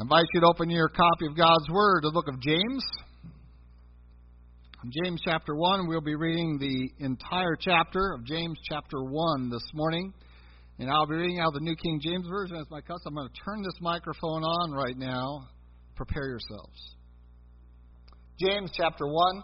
[0.00, 2.82] I invite you to open your copy of God's Word the book of James.
[5.04, 10.14] James chapter 1, we'll be reading the entire chapter of James chapter 1 this morning.
[10.78, 13.18] And I'll be reading out the New King James Version as my custom.
[13.18, 15.46] I'm going to turn this microphone on right now.
[15.96, 16.96] Prepare yourselves.
[18.38, 19.42] James chapter 1,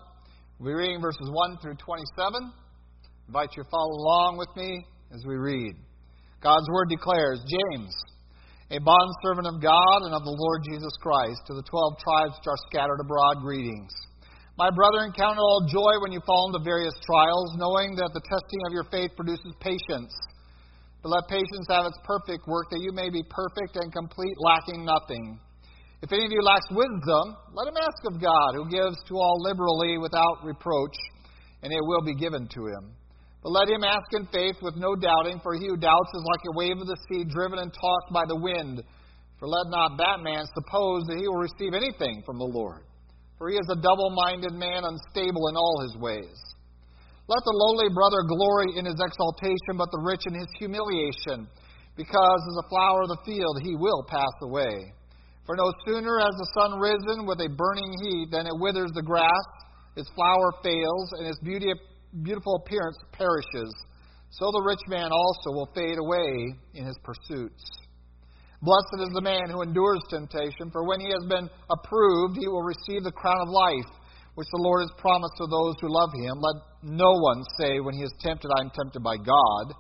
[0.58, 2.32] we'll be reading verses 1 through 27.
[2.32, 2.50] I
[3.28, 5.74] invite you to follow along with me as we read.
[6.42, 7.94] God's Word declares James
[8.70, 12.50] a bondservant of God and of the Lord Jesus Christ, to the twelve tribes which
[12.50, 13.94] are scattered abroad, greetings.
[14.58, 18.24] My brethren, count it all joy when you fall into various trials, knowing that the
[18.26, 20.10] testing of your faith produces patience.
[21.04, 24.82] But let patience have its perfect work, that you may be perfect and complete, lacking
[24.82, 25.38] nothing.
[26.02, 29.38] If any of you lacks wisdom, let him ask of God, who gives to all
[29.38, 30.96] liberally without reproach,
[31.62, 32.96] and it will be given to him.
[33.46, 36.42] But let him ask in faith with no doubting, for he who doubts is like
[36.50, 38.82] a wave of the sea driven and tossed by the wind.
[39.38, 42.82] For let not that man suppose that he will receive anything from the Lord.
[43.38, 46.34] For he is a double minded man, unstable in all his ways.
[47.30, 51.46] Let the lowly brother glory in his exaltation, but the rich in his humiliation,
[51.94, 54.90] because as a flower of the field he will pass away.
[55.46, 59.06] For no sooner has the sun risen with a burning heat than it withers the
[59.06, 59.46] grass,
[59.94, 61.70] its flower fails, and its beauty
[62.22, 63.74] beautiful appearance perishes,
[64.30, 67.64] so the rich man also will fade away in his pursuits.
[68.62, 72.64] Blessed is the man who endures temptation, for when he has been approved, he will
[72.64, 73.90] receive the crown of life,
[74.34, 76.40] which the Lord has promised to those who love him.
[76.40, 79.76] Let no one say when he is tempted, I am tempted by God.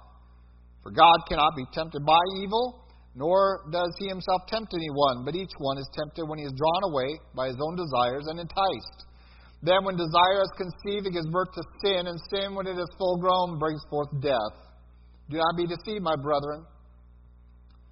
[0.82, 2.84] For God cannot be tempted by evil,
[3.16, 6.92] nor does he himself tempt anyone, but each one is tempted when he is drawn
[6.92, 9.05] away by his own desires and enticed.
[9.66, 12.86] Then, when desire is conceived, it gives birth to sin, and sin, when it is
[12.94, 14.54] full grown, brings forth death.
[15.26, 16.62] Do not be deceived, my brethren,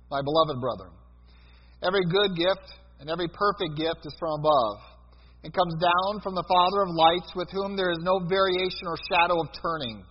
[0.06, 0.94] my beloved brethren.
[1.82, 4.78] Every good gift and every perfect gift is from above,
[5.42, 8.94] and comes down from the Father of lights, with whom there is no variation or
[9.10, 10.06] shadow of turning.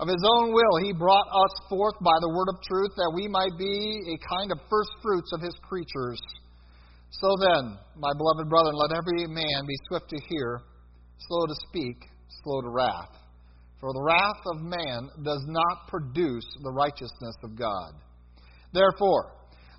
[0.00, 3.28] Of his own will, he brought us forth by the word of truth, that we
[3.28, 6.22] might be a kind of first fruits of his creatures.
[7.12, 10.64] So then, my beloved brethren, let every man be swift to hear,
[11.26, 11.96] slow to speak,
[12.42, 13.14] slow to wrath.
[13.80, 17.94] For the wrath of man does not produce the righteousness of God.
[18.72, 19.32] Therefore,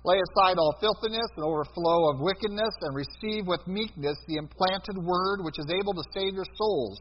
[0.04, 5.44] lay aside all filthiness and overflow of wickedness, and receive with meekness the implanted word
[5.44, 6.98] which is able to save your souls.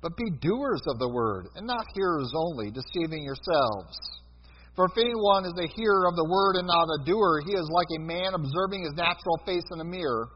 [0.00, 3.94] But be doers of the word, and not hearers only, deceiving yourselves.
[4.74, 7.68] For if anyone is a hearer of the word and not a doer, he is
[7.70, 10.32] like a man observing his natural face in a mirror.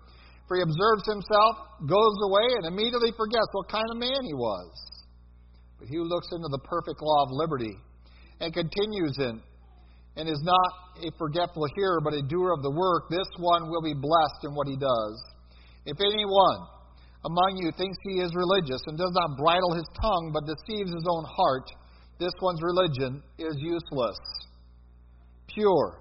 [0.46, 4.70] For he observes himself, goes away, and immediately forgets what kind of man he was.
[5.78, 7.74] But he who looks into the perfect law of liberty
[8.40, 9.42] and continues in,
[10.16, 10.70] and is not
[11.02, 14.54] a forgetful hearer, but a doer of the work, this one will be blessed in
[14.54, 15.16] what he does.
[15.84, 16.60] If anyone
[17.26, 21.06] among you thinks he is religious and does not bridle his tongue, but deceives his
[21.10, 21.66] own heart,
[22.18, 24.18] this one's religion is useless.
[25.52, 26.00] Pure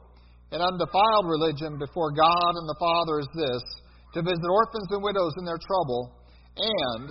[0.51, 3.63] and undefiled religion before God and the Father is this
[4.15, 6.15] to visit orphans and widows in their trouble
[6.55, 7.09] and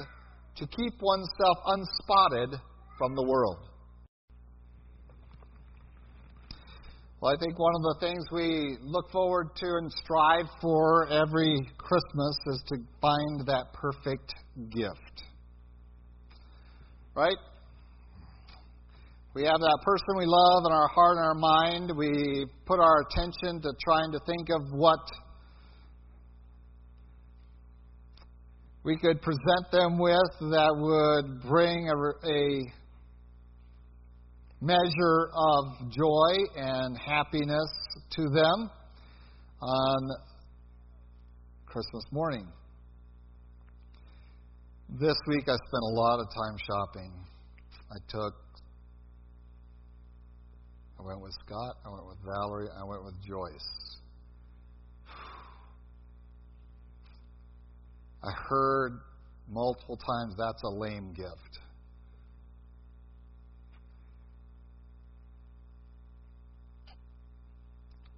[0.57, 2.59] to keep oneself unspotted
[2.97, 3.59] from the world.
[7.21, 11.59] Well, I think one of the things we look forward to and strive for every
[11.77, 14.33] Christmas is to find that perfect
[14.71, 15.25] gift.
[17.15, 17.37] Right?
[19.35, 21.93] We have that person we love in our heart and our mind.
[21.97, 25.01] We put our attention to trying to think of what
[28.85, 31.95] we could present them with that would bring a,
[32.29, 32.63] a
[34.61, 37.71] measure of joy and happiness
[38.11, 38.71] to them
[39.63, 40.11] on
[41.67, 42.47] Christmas morning.
[45.01, 47.13] This week I spent a lot of time shopping.
[47.91, 48.35] I took
[50.99, 51.77] I went with Scott.
[51.85, 52.69] I went with Valerie.
[52.81, 53.94] I went with Joyce.
[58.25, 59.01] I heard
[59.51, 61.59] multiple times that's a lame gift.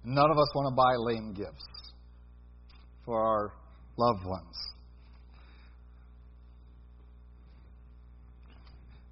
[0.05, 1.91] None of us want to buy lame gifts
[3.03, 3.51] for our
[3.97, 4.55] loved ones.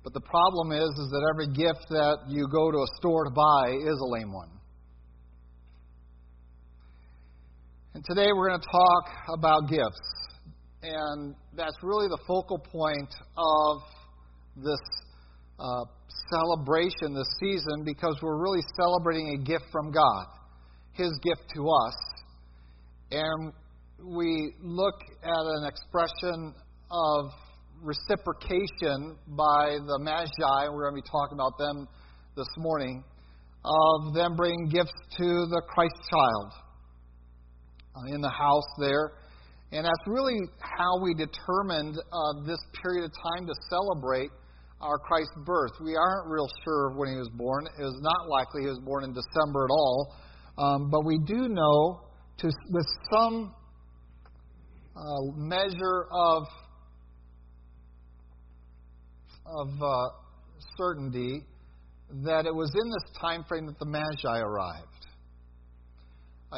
[0.06, 3.32] But the problem is, is that every gift that you go to a store to
[3.32, 4.50] buy is a lame one.
[7.96, 10.25] And today we're going to talk about gifts.
[10.86, 13.78] And that's really the focal point of
[14.56, 14.80] this
[15.58, 15.86] uh,
[16.30, 20.26] celebration this season because we're really celebrating a gift from God,
[20.94, 21.96] His gift to us.
[23.12, 23.54] and
[24.04, 26.54] we look at an expression
[26.92, 27.32] of
[27.82, 30.70] reciprocation by the Magi.
[30.70, 31.88] We're going to be talking about them
[32.36, 33.04] this morning,
[33.64, 36.52] of them bringing gifts to the Christ child
[37.96, 39.14] uh, in the house there.
[39.72, 44.30] And that's really how we determined uh, this period of time to celebrate
[44.82, 45.72] our Christ's birth.
[45.84, 47.66] We aren't real sure when he was born.
[47.80, 50.16] It was not likely he was born in December at all.
[50.58, 52.02] Um, but we do know
[52.40, 53.54] to, with some
[54.96, 56.44] uh, measure of,
[59.46, 60.08] of uh,
[60.78, 61.42] certainty
[62.24, 65.05] that it was in this time frame that the Magi arrived.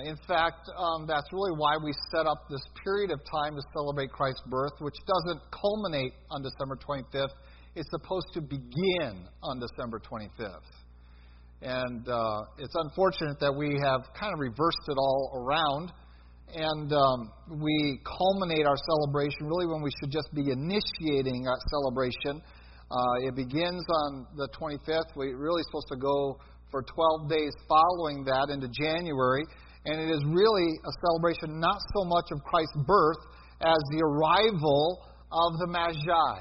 [0.03, 4.11] In fact, um, that's really why we set up this period of time to celebrate
[4.11, 7.33] Christ's birth, which doesn't culminate on December 25th.
[7.75, 10.69] It's supposed to begin on December 25th.
[11.61, 15.91] And uh, it's unfortunate that we have kind of reversed it all around.
[16.53, 22.41] And um, we culminate our celebration really when we should just be initiating that celebration.
[22.89, 25.11] Uh, it begins on the 25th.
[25.15, 26.39] We're really supposed to go
[26.71, 29.43] for 12 days following that into January.
[29.87, 33.23] And it is really a celebration not so much of Christ's birth
[33.61, 34.99] as the arrival
[35.31, 36.35] of the Magi.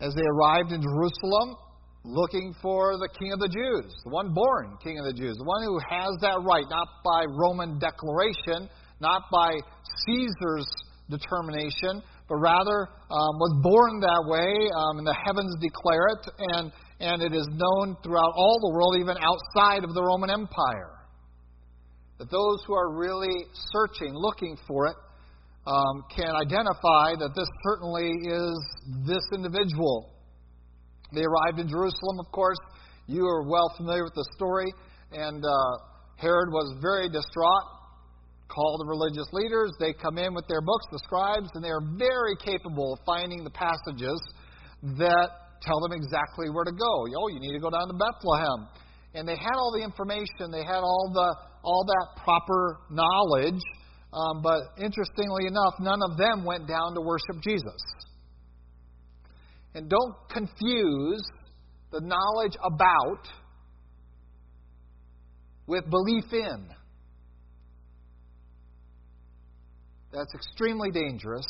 [0.00, 1.56] As they arrived in Jerusalem,
[2.04, 5.44] looking for the King of the Jews, the one born King of the Jews, the
[5.44, 8.70] one who has that right, not by Roman declaration,
[9.00, 9.52] not by
[10.06, 10.66] Caesar's
[11.10, 16.24] determination, but rather um, was born that way, um, and the heavens declare it,
[16.56, 20.94] and, and it is known throughout all the world, even outside of the Roman Empire.
[22.18, 24.96] That those who are really searching, looking for it,
[25.66, 30.10] um, can identify that this certainly is this individual
[31.12, 32.58] they arrived in Jerusalem, of course.
[33.06, 34.72] You are well familiar with the story.
[35.12, 35.84] And uh,
[36.16, 37.64] Herod was very distraught,
[38.48, 39.72] called the religious leaders.
[39.80, 43.44] They come in with their books, the scribes, and they are very capable of finding
[43.44, 44.20] the passages
[44.98, 45.30] that
[45.62, 47.06] tell them exactly where to go.
[47.06, 48.68] Oh, you need to go down to Bethlehem.
[49.14, 53.60] And they had all the information, they had all, the, all that proper knowledge.
[54.12, 57.82] Um, but interestingly enough, none of them went down to worship Jesus.
[59.74, 61.22] And don't confuse
[61.92, 63.28] the knowledge about
[65.66, 66.68] with belief in.
[70.12, 71.46] That's extremely dangerous.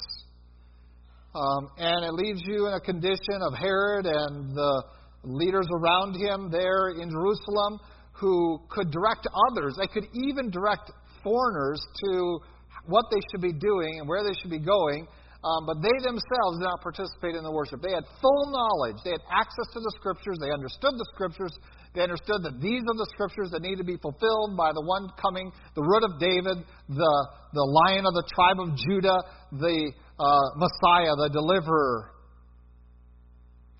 [1.34, 4.84] Um, and it leaves you in a condition of Herod and the
[5.24, 7.78] leaders around him there in Jerusalem
[8.12, 9.76] who could direct others.
[9.78, 10.90] They could even direct
[11.22, 12.38] foreigners to
[12.86, 15.06] what they should be doing and where they should be going
[15.44, 17.78] um, but they themselves did not participate in the worship.
[17.78, 18.98] They had full knowledge.
[19.04, 20.34] They had access to the Scriptures.
[20.42, 21.54] They understood the Scriptures.
[21.94, 25.06] They understood that these are the Scriptures that need to be fulfilled by the one
[25.14, 27.14] coming, the root of David, the,
[27.54, 29.22] the lion of the tribe of Judah,
[29.54, 32.10] the uh, Messiah, the deliverer.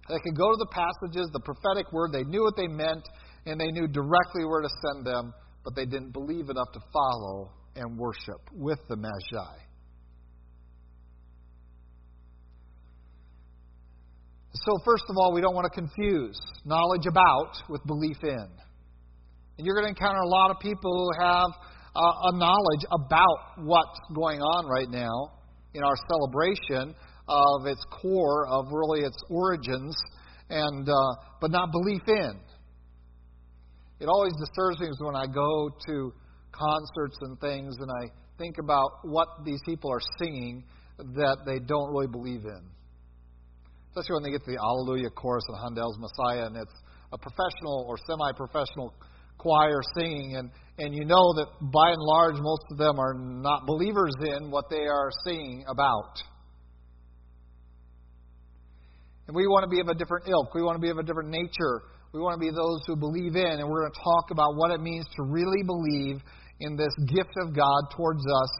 [0.08, 2.12] They could go to the passages, the prophetic word.
[2.12, 3.06] They knew what they meant,
[3.46, 7.52] and they knew directly where to send them, but they didn't believe enough to follow
[7.76, 9.58] and worship with the Magi.
[14.54, 18.48] So, first of all, we don't want to confuse knowledge about with belief in.
[19.58, 21.50] And you're going to encounter a lot of people who have
[21.94, 25.37] uh, a knowledge about what's going on right now
[25.74, 26.94] in our celebration
[27.28, 29.96] of its core, of really its origins,
[30.48, 32.40] and uh, but not belief in.
[34.00, 36.12] It always disturbs me when I go to
[36.52, 40.64] concerts and things, and I think about what these people are singing
[40.98, 42.70] that they don't really believe in
[43.98, 46.78] especially when they get to the Alleluia chorus of Handel's Messiah, and it's
[47.12, 48.94] a professional or semi-professional
[49.38, 53.66] choir singing, and and you know that by and large most of them are not
[53.66, 56.18] believers in what they are singing about.
[59.26, 60.54] And we want to be of a different ilk.
[60.54, 61.82] We want to be of a different nature.
[62.12, 64.70] We want to be those who believe in, and we're going to talk about what
[64.70, 66.22] it means to really believe
[66.60, 68.50] in this gift of God towards us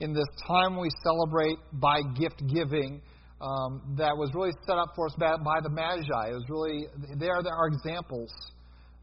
[0.00, 3.00] in this time we celebrate by gift giving
[3.40, 6.28] um, that was really set up for us by, by the Magi.
[6.28, 6.86] It was really,
[7.18, 8.30] there are examples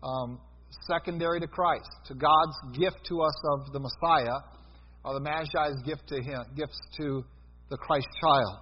[0.04, 0.40] um,
[0.88, 4.40] secondary to Christ, to God's gift to us of the Messiah,
[5.04, 7.24] or the Magi's gift to him, gifts to
[7.70, 8.58] the Christ child.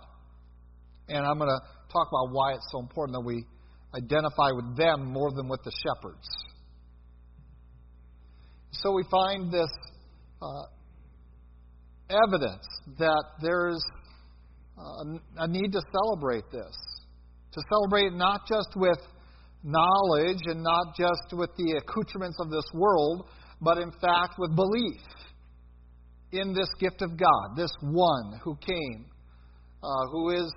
[1.09, 3.45] And I'm going to talk about why it's so important that we
[3.95, 6.27] identify with them more than with the shepherds.
[8.71, 9.69] So we find this
[10.41, 10.63] uh,
[12.09, 12.65] evidence
[12.97, 13.83] that there's
[15.37, 16.75] a need to celebrate this.
[17.53, 18.97] To celebrate not just with
[19.63, 23.27] knowledge and not just with the accoutrements of this world,
[23.61, 25.01] but in fact with belief.
[26.33, 29.05] in this gift of God, this one who came,
[29.83, 30.51] uh, who is,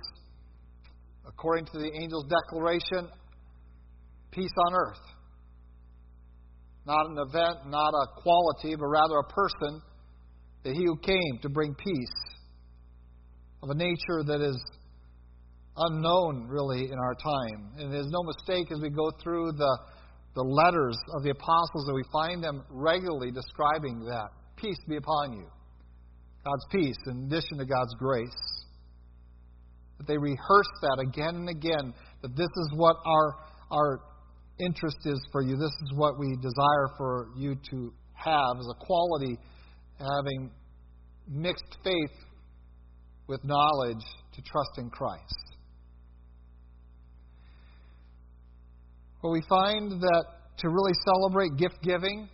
[1.27, 3.07] according to the angel's declaration,
[4.31, 5.05] peace on earth.
[6.85, 9.81] Not an event, not a quality, but rather a person,
[10.63, 12.17] that he who came to bring peace
[13.61, 14.57] of a nature that is
[15.77, 17.71] unknown, really, in our time.
[17.77, 19.79] And there's no mistake as we go through the,
[20.35, 24.29] the letters of the apostles that we find them regularly describing that.
[24.55, 25.47] Peace be upon you.
[26.43, 28.65] God's peace in addition to God's grace.
[29.97, 33.35] That they rehearse that again and again, that this is what our,
[33.71, 33.99] our
[34.59, 35.57] interest is for you.
[35.57, 39.37] This is what we desire for you to have as a quality,
[39.99, 40.51] having
[41.27, 42.17] mixed faith
[43.27, 44.03] with knowledge
[44.33, 45.46] to trust in Christ.
[49.21, 50.25] But we find that
[50.59, 52.29] to really celebrate gift giving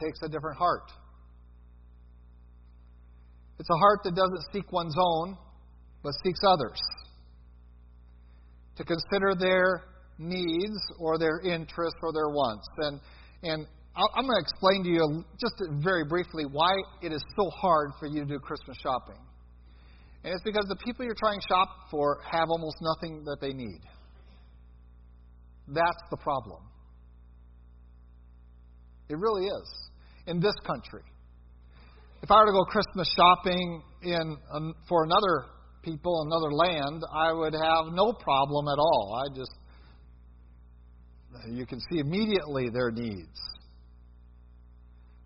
[0.00, 0.90] takes a different heart.
[3.58, 5.36] It's a heart that doesn't seek one's own,
[6.02, 6.80] but seeks others.
[8.76, 9.84] To consider their
[10.18, 12.66] needs or their interests or their wants.
[12.78, 13.00] And,
[13.42, 17.90] and I'm going to explain to you just very briefly why it is so hard
[17.98, 19.20] for you to do Christmas shopping.
[20.24, 23.52] And it's because the people you're trying to shop for have almost nothing that they
[23.52, 23.80] need.
[25.72, 26.62] That's the problem.
[29.08, 29.68] It really is.
[30.26, 31.02] In this country.
[32.22, 35.46] If I were to go Christmas shopping in um, for another
[35.82, 39.24] people, another land, I would have no problem at all.
[39.24, 39.52] I just
[41.48, 43.38] you can see immediately their needs.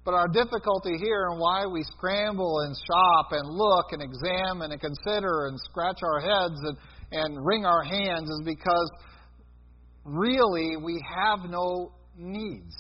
[0.04, 4.80] But our difficulty here and why we scramble and shop and look and examine and
[4.80, 6.76] consider and scratch our heads and,
[7.10, 8.90] and wring our hands is because
[10.04, 12.74] really we have no needs.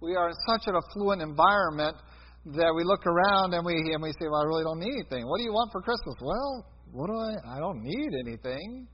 [0.00, 1.96] We are in such an affluent environment
[2.46, 5.26] that we look around and we and we say, "Well, I really don't need anything."
[5.26, 6.14] What do you want for Christmas?
[6.20, 7.56] Well, what do I?
[7.56, 8.88] I don't need anything.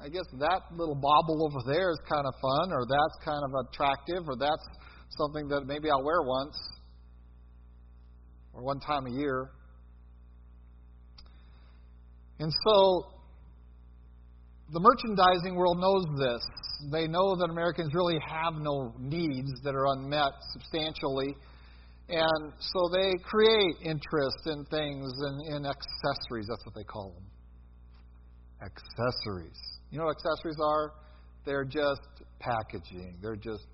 [0.00, 3.68] I guess that little bauble over there is kind of fun, or that's kind of
[3.68, 4.66] attractive, or that's
[5.10, 6.56] something that maybe I'll wear once
[8.54, 9.50] or one time a year.
[12.38, 13.13] And so
[14.72, 16.42] the merchandising world knows this.
[16.90, 21.36] They know that Americans really have no needs that are unmet substantially.
[22.08, 26.46] And so they create interest in things and in accessories.
[26.48, 27.24] That's what they call them.
[28.60, 29.60] Accessories.
[29.90, 30.92] You know what accessories are?
[31.44, 32.00] They're just
[32.40, 33.18] packaging.
[33.22, 33.66] They're just,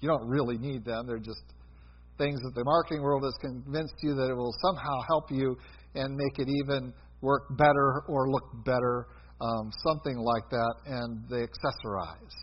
[0.00, 1.06] you don't really need them.
[1.06, 1.42] They're just
[2.18, 5.56] things that the marketing world has convinced you that it will somehow help you
[5.94, 9.06] and make it even work better or look better
[9.42, 12.36] um, something like that, and they accessorize.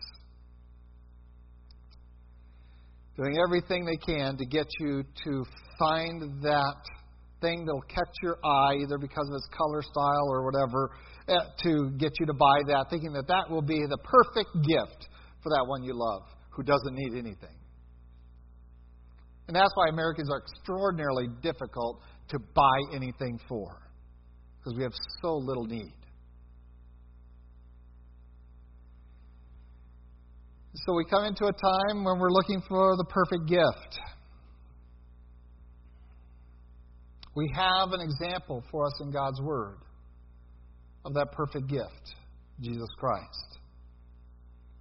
[3.16, 5.44] Doing everything they can to get you to
[5.78, 6.80] find that
[7.40, 10.90] thing that'll catch your eye, either because of its color, style, or whatever,
[11.28, 15.08] eh, to get you to buy that, thinking that that will be the perfect gift
[15.42, 17.56] for that one you love who doesn't need anything.
[19.48, 23.90] And that's why Americans are extraordinarily difficult to buy anything for,
[24.58, 24.92] because we have
[25.22, 25.99] so little need.
[30.72, 34.00] So we come into a time when we're looking for the perfect gift.
[37.34, 39.78] We have an example for us in God's Word
[41.04, 42.14] of that perfect gift,
[42.60, 43.58] Jesus Christ.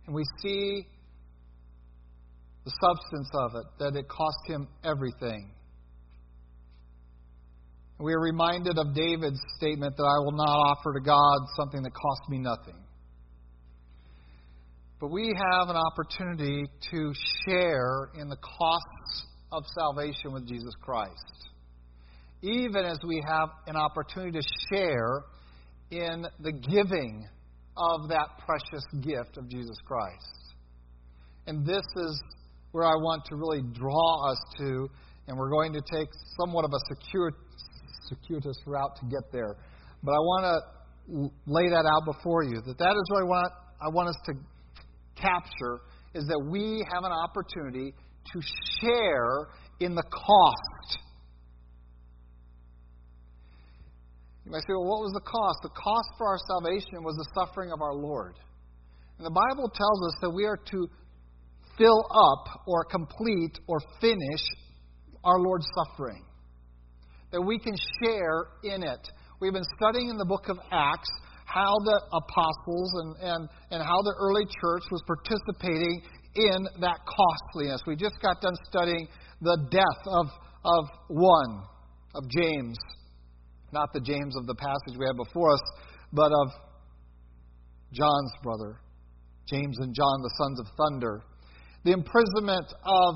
[0.05, 0.85] And we see
[2.65, 5.51] the substance of it, that it cost him everything.
[7.99, 11.91] We are reminded of David's statement that I will not offer to God something that
[11.93, 12.81] cost me nothing.
[14.99, 17.13] But we have an opportunity to
[17.45, 21.49] share in the costs of salvation with Jesus Christ.
[22.41, 25.23] Even as we have an opportunity to share
[25.91, 27.27] in the giving
[27.77, 30.53] of that precious gift of Jesus Christ.
[31.47, 32.21] And this is
[32.71, 34.89] where I want to really draw us to,
[35.27, 36.79] and we're going to take somewhat of a
[38.09, 39.55] circuitous route to get there.
[40.03, 43.53] But I want to lay that out before you, that that is what I want,
[43.81, 44.33] I want us to
[45.21, 45.81] capture
[46.13, 47.93] is that we have an opportunity
[48.33, 48.41] to
[48.81, 49.47] share
[49.79, 50.99] in the cost.
[54.45, 55.59] You might say, well, what was the cost?
[55.61, 58.35] The cost for our salvation was the suffering of our Lord.
[59.17, 60.89] And the Bible tells us that we are to
[61.77, 64.41] fill up or complete or finish
[65.23, 66.23] our Lord's suffering,
[67.31, 69.07] that we can share in it.
[69.39, 71.09] We've been studying in the book of Acts
[71.49, 76.01] how the apostles and, and, and how the early church was participating
[76.35, 77.81] in that costliness.
[77.87, 79.07] We just got done studying
[79.41, 80.27] the death of,
[80.63, 81.63] of one,
[82.13, 82.77] of James.
[83.71, 85.61] Not the James of the passage we had before us,
[86.13, 86.47] but of
[87.93, 88.79] John's brother,
[89.47, 91.23] James and John, the sons of thunder.
[91.83, 93.15] The imprisonment of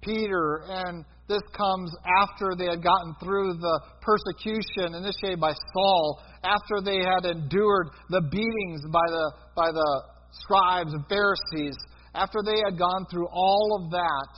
[0.00, 6.80] Peter, and this comes after they had gotten through the persecution initiated by Saul, after
[6.82, 10.02] they had endured the beatings by the, by the
[10.32, 11.76] scribes and Pharisees,
[12.14, 14.28] after they had gone through all of that,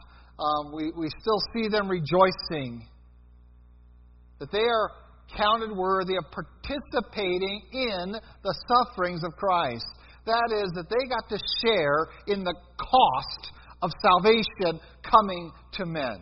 [0.42, 2.86] um, we, we still see them rejoicing
[4.38, 4.90] that they are
[5.36, 9.84] counted worthy of participating in the sufferings of Christ.
[10.26, 16.18] That is, that they got to share in the cost of salvation coming to men.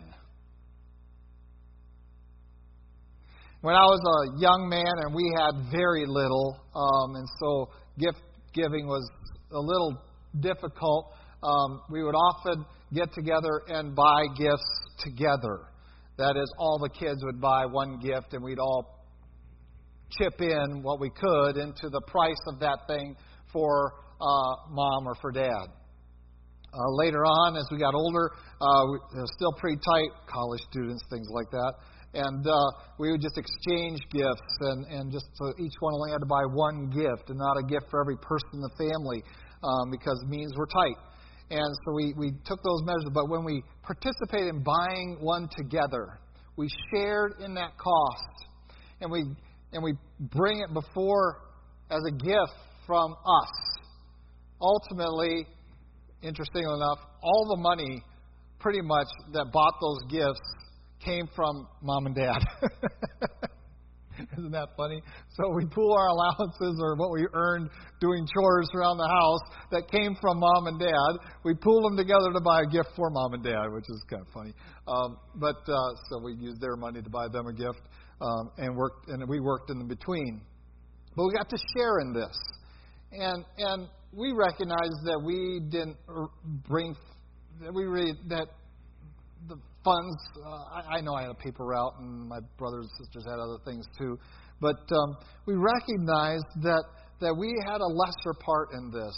[3.61, 8.21] When I was a young man and we had very little, um, and so gift
[8.53, 9.05] giving was
[9.51, 10.01] a little
[10.39, 11.11] difficult,
[11.43, 15.67] um, we would often get together and buy gifts together.
[16.17, 19.05] That is, all the kids would buy one gift and we'd all
[20.17, 23.15] chip in what we could into the price of that thing
[23.51, 25.67] for uh, mom or for dad.
[26.71, 31.03] Uh, later on, as we got older, uh, we, was still pretty tight, college students,
[31.09, 31.73] things like that.
[32.13, 36.21] And uh, we would just exchange gifts, and, and just so each one only had
[36.21, 39.23] to buy one gift and not a gift for every person in the family
[39.63, 40.97] um, because means were tight.
[41.51, 43.09] And so we, we took those measures.
[43.13, 46.19] But when we participated in buying one together,
[46.55, 48.45] we shared in that cost.
[49.01, 49.25] And we,
[49.73, 51.41] and we bring it before
[51.89, 52.53] as a gift
[52.85, 53.51] from us.
[54.61, 55.47] Ultimately,
[56.21, 58.03] interestingly enough, all the money
[58.59, 60.41] pretty much that bought those gifts
[61.03, 62.39] came from mom and dad.
[64.37, 65.01] Isn't that funny?
[65.31, 67.69] So we pool our allowances or what we earned
[68.01, 69.39] doing chores around the house
[69.71, 71.11] that came from mom and dad.
[71.45, 74.21] We pooled them together to buy a gift for mom and dad, which is kind
[74.21, 74.53] of funny.
[74.87, 77.81] Um, but uh, so we used their money to buy them a gift,
[78.21, 80.41] um, and worked, and we worked in between.
[81.15, 82.37] But we got to share in this,
[83.11, 85.97] and and we recognized that we didn't
[86.67, 86.95] bring
[87.61, 88.47] that we really that
[89.47, 90.17] the funds.
[90.37, 93.39] Uh, I, I know I had a paper route, and my brothers and sisters had
[93.39, 94.17] other things too,
[94.61, 96.83] but um, we recognized that
[97.21, 99.15] that we had a lesser part in this.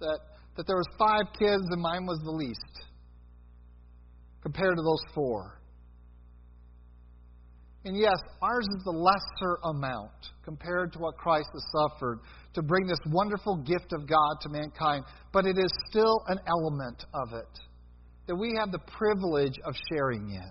[0.00, 0.18] That
[0.56, 2.84] that there was five kids, and mine was the least
[4.42, 5.60] compared to those four.
[7.84, 10.10] And yes, ours is the lesser amount
[10.44, 12.20] compared to what Christ has suffered
[12.54, 17.04] to bring this wonderful gift of God to mankind, but it is still an element
[17.14, 17.60] of it
[18.26, 20.50] that we have the privilege of sharing in.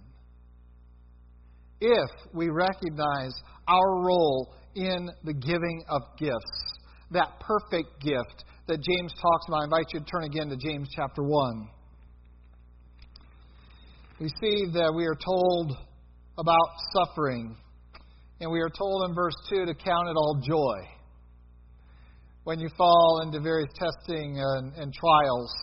[1.80, 3.34] If we recognize
[3.68, 6.74] our role in the giving of gifts,
[7.12, 10.90] that perfect gift that James talks about, I invite you to turn again to James
[10.96, 11.70] chapter 1.
[14.20, 15.78] We see that we are told
[16.38, 17.56] about suffering,
[18.40, 20.88] and we are told in verse 2 to count it all joy
[22.44, 25.54] when you fall into various testing and, and trials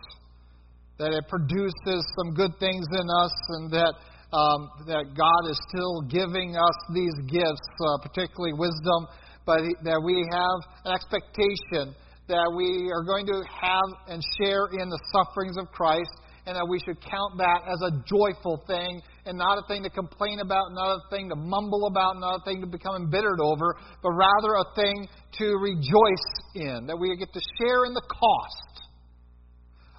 [0.98, 3.94] that it produces some good things in us, and that
[4.34, 9.06] um, that God is still giving us these gifts, uh, particularly wisdom,
[9.46, 11.94] but that we have an expectation
[12.26, 16.10] that we are going to have and share in the sufferings of Christ,
[16.46, 19.90] and that we should count that as a joyful thing and not a thing to
[19.90, 23.76] complain about, not a thing to mumble about, not a thing to become embittered over,
[24.02, 25.08] but rather a thing
[25.38, 28.88] to rejoice in, that we get to share in the cost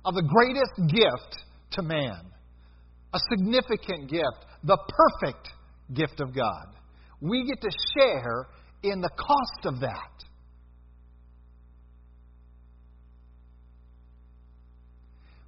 [0.06, 2.22] of the greatest gift to man.
[3.14, 5.50] A significant gift, the perfect
[5.94, 6.68] gift of God.
[7.22, 8.48] We get to share
[8.84, 10.12] in the cost of that.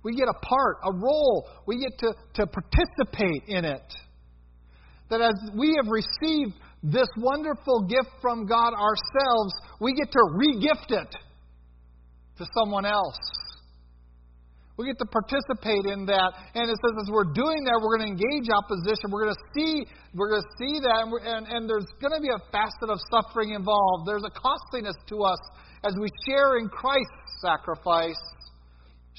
[0.08, 1.50] We get a part, a role.
[1.68, 3.84] We get to, to participate in it.
[5.10, 10.96] That as we have received this wonderful gift from God ourselves, we get to regift
[10.96, 11.12] it
[12.38, 13.20] to someone else.
[14.78, 16.32] We get to participate in that.
[16.56, 19.12] And it says as we're doing that, we're going to engage opposition.
[19.12, 19.84] We're going to see,
[20.16, 22.96] we're going to see that, and, and, and there's going to be a facet of
[23.12, 24.08] suffering involved.
[24.08, 25.42] There's a costliness to us
[25.84, 28.24] as we share in Christ's sacrifice,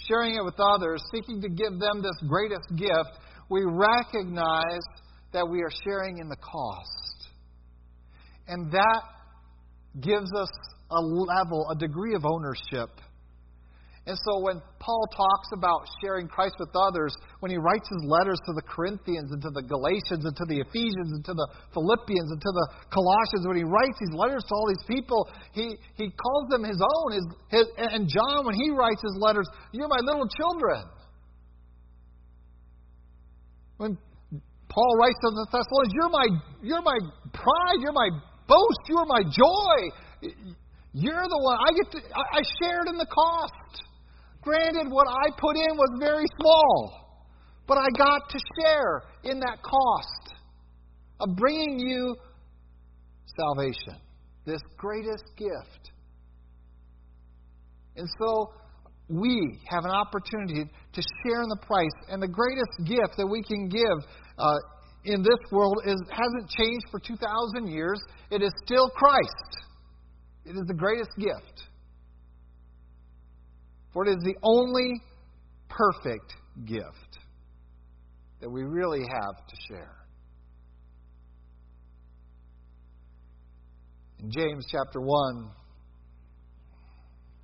[0.06, 3.18] sharing it with others, seeking to give them this greatest gift.
[3.50, 4.84] We recognize
[5.32, 7.28] that we are sharing in the cost.
[8.46, 9.02] And that
[10.00, 10.48] gives us
[10.90, 12.90] a level, a degree of ownership
[14.08, 17.12] and so when Paul talks about sharing Christ with others,
[17.44, 20.64] when he writes his letters to the Corinthians and to the Galatians and to the
[20.64, 24.52] Ephesians and to the Philippians and to the Colossians, when he writes these letters to
[24.56, 27.08] all these people, he, he calls them his own.
[27.12, 29.44] His, his, and John, when he writes his letters,
[29.76, 30.88] you're my little children.
[33.76, 33.92] When
[34.72, 36.26] Paul writes to the Thessalonians, You're my,
[36.64, 36.98] you're my
[37.36, 38.08] pride, you're my
[38.48, 39.76] boast, you're my joy.
[40.96, 41.58] You're the one.
[41.60, 43.87] I get to, I shared in the cost.
[44.42, 47.24] Granted, what I put in was very small,
[47.66, 50.34] but I got to share in that cost
[51.20, 52.16] of bringing you
[53.36, 54.00] salvation,
[54.46, 55.90] this greatest gift.
[57.96, 58.52] And so
[59.08, 61.96] we have an opportunity to share in the price.
[62.08, 64.54] And the greatest gift that we can give uh,
[65.04, 68.00] in this world is, hasn't changed for 2,000 years.
[68.30, 69.66] It is still Christ.
[70.44, 71.67] It is the greatest gift.
[73.92, 75.00] For it is the only
[75.68, 76.34] perfect
[76.66, 77.18] gift
[78.40, 79.96] that we really have to share.
[84.20, 85.50] In James chapter 1,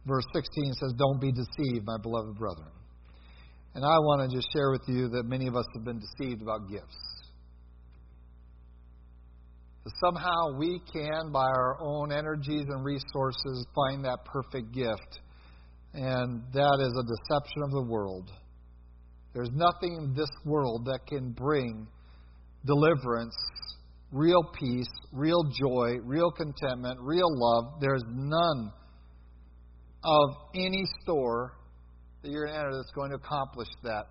[0.06, 2.70] verse 16 says, Don't be deceived, my beloved brethren.
[3.74, 6.42] And I want to just share with you that many of us have been deceived
[6.42, 6.96] about gifts.
[9.84, 15.20] That somehow we can, by our own energies and resources, find that perfect gift.
[15.94, 18.30] And that is a deception of the world.
[19.32, 21.86] There's nothing in this world that can bring
[22.66, 23.36] deliverance,
[24.12, 27.80] real peace, real joy, real contentment, real love.
[27.80, 28.72] There's none
[30.04, 31.52] of any store
[32.22, 34.06] that you're going to enter that's going to accomplish that.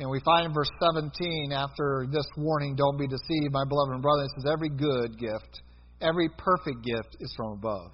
[0.00, 4.02] And we find in verse 17, after this warning, don't be deceived, my beloved and
[4.02, 5.62] brother, it says, every good gift,
[6.00, 7.90] every perfect gift is from above.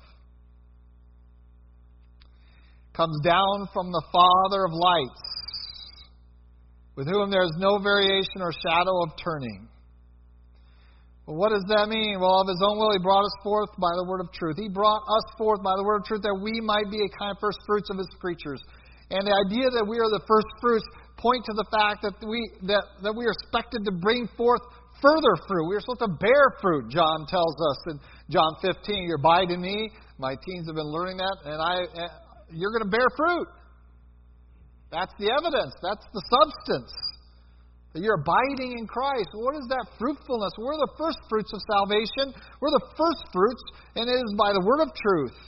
[2.94, 5.26] Comes down from the Father of lights,
[6.94, 9.68] with whom there is no variation or shadow of turning.
[11.26, 12.20] Well, what does that mean?
[12.20, 14.60] Well, of his own will, he brought us forth by the word of truth.
[14.60, 17.32] He brought us forth by the word of truth that we might be a kind
[17.32, 18.60] of first fruits of his creatures.
[19.10, 20.84] And the idea that we are the first fruits
[21.16, 24.60] point to the fact that we that, that we are expected to bring forth
[25.00, 25.64] further fruit.
[25.68, 27.96] We are supposed to bear fruit, John tells us in
[28.28, 29.08] John 15.
[29.08, 29.90] You abide in me.
[30.18, 31.88] My teens have been learning that, and I
[32.50, 33.48] you're going to bear fruit.
[34.90, 35.74] That's the evidence.
[35.82, 36.92] That's the substance.
[37.94, 39.30] That you're abiding in Christ.
[39.34, 40.52] What is that fruitfulness?
[40.58, 42.34] We're the first fruits of salvation.
[42.60, 43.62] We're the first fruits,
[43.94, 45.38] and it is by the word of truth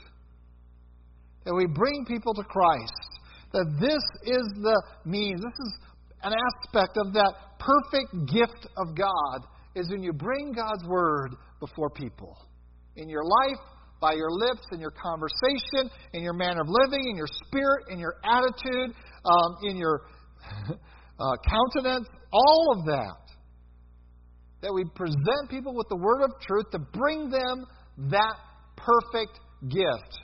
[1.47, 2.93] that we bring people to Christ.
[3.53, 5.79] That this is the means, this is
[6.23, 11.89] an aspect of that perfect gift of God, is when you bring God's word before
[11.91, 12.37] people.
[12.97, 13.63] In your life,
[14.01, 17.99] by your lips, and your conversation, in your manner of living, in your spirit, in
[17.99, 20.03] your attitude, um, in your
[21.21, 23.17] uh, countenance, all of that.
[24.63, 27.67] That we present people with the word of truth to bring them
[28.11, 28.37] that
[28.77, 30.19] perfect gift.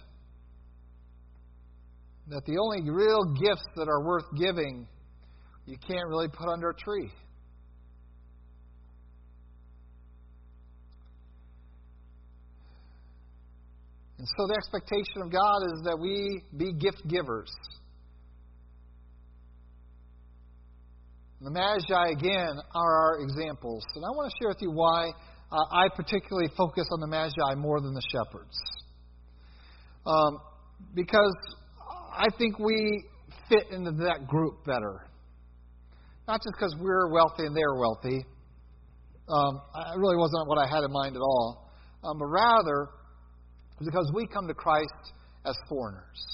[2.29, 4.87] That the only real gifts that are worth giving,
[5.67, 7.11] you can't really put under a tree.
[14.23, 17.51] And so the expectation of God is that we be gift givers.
[21.41, 23.83] The Magi, again, are our examples.
[23.97, 25.11] And I want to share with you why
[25.51, 28.57] uh, I particularly focus on the Magi more than the shepherds.
[30.07, 30.39] Um,
[30.95, 31.35] because
[32.17, 33.03] I think we
[33.49, 35.05] fit into that group better.
[36.29, 38.25] Not just because we're wealthy and they're wealthy.
[39.29, 41.73] Um, it really wasn't what I had in mind at all.
[42.05, 42.89] Um, but rather,
[43.79, 45.13] because we come to Christ
[45.45, 46.25] as foreigners.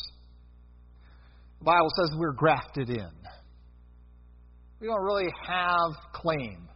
[1.58, 3.10] The Bible says we're grafted in
[4.80, 6.68] we don't really have claim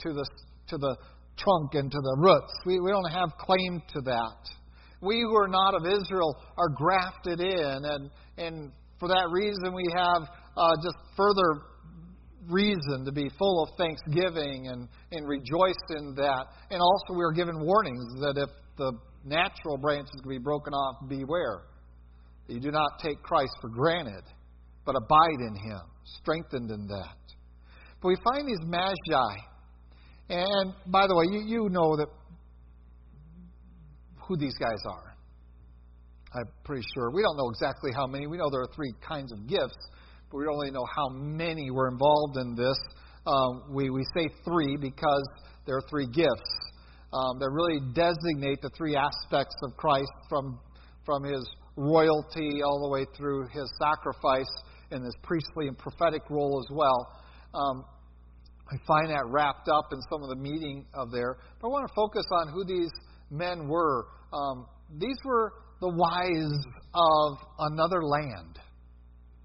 [0.00, 0.28] to the,
[0.68, 0.96] to the
[1.36, 2.52] trunk and to the roots.
[2.66, 4.38] We, we don't have claim to that.
[5.00, 9.86] We who are not of Israel are grafted in, and, and for that reason we
[9.96, 10.22] have
[10.56, 11.62] uh, just further
[12.50, 16.46] reason to be full of thanksgiving and, and rejoice in that.
[16.70, 18.92] And also we are given warnings that if the
[19.28, 21.62] natural branches can be broken off, beware.
[22.48, 24.24] You do not take Christ for granted,
[24.84, 25.80] but abide in him,
[26.20, 27.16] strengthened in that.
[28.00, 29.36] But we find these magi.
[30.30, 32.06] And by the way, you, you know that
[34.26, 35.14] who these guys are.
[36.34, 37.10] I'm pretty sure.
[37.10, 38.26] We don't know exactly how many.
[38.26, 39.78] We know there are three kinds of gifts,
[40.30, 42.78] but we don't really know how many were involved in this.
[43.26, 45.22] Um, we, we say three because
[45.66, 46.67] there are three gifts
[47.12, 50.60] um, that really designate the three aspects of Christ from,
[51.04, 51.44] from his
[51.76, 54.50] royalty all the way through his sacrifice
[54.90, 57.08] and his priestly and prophetic role as well.
[57.54, 57.84] Um,
[58.70, 61.38] I find that wrapped up in some of the meaning of there.
[61.60, 62.90] But I want to focus on who these
[63.30, 64.06] men were.
[64.32, 64.66] Um,
[64.98, 68.58] these were the wise of another land,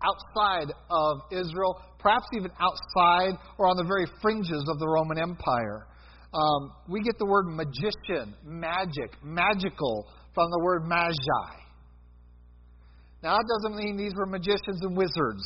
[0.03, 5.87] outside of Israel, perhaps even outside or on the very fringes of the Roman Empire.
[6.33, 11.63] Um, we get the word magician, magic, magical from the word magi.
[13.21, 15.43] Now, that doesn't mean these were magicians and wizards.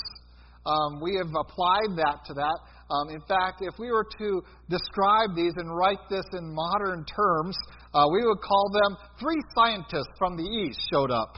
[0.65, 2.59] Um, we have applied that to that.
[2.89, 7.57] Um, in fact, if we were to describe these and write this in modern terms,
[7.93, 11.35] uh, we would call them three scientists from the East showed up.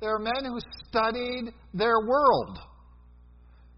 [0.00, 2.58] There are men who studied their world.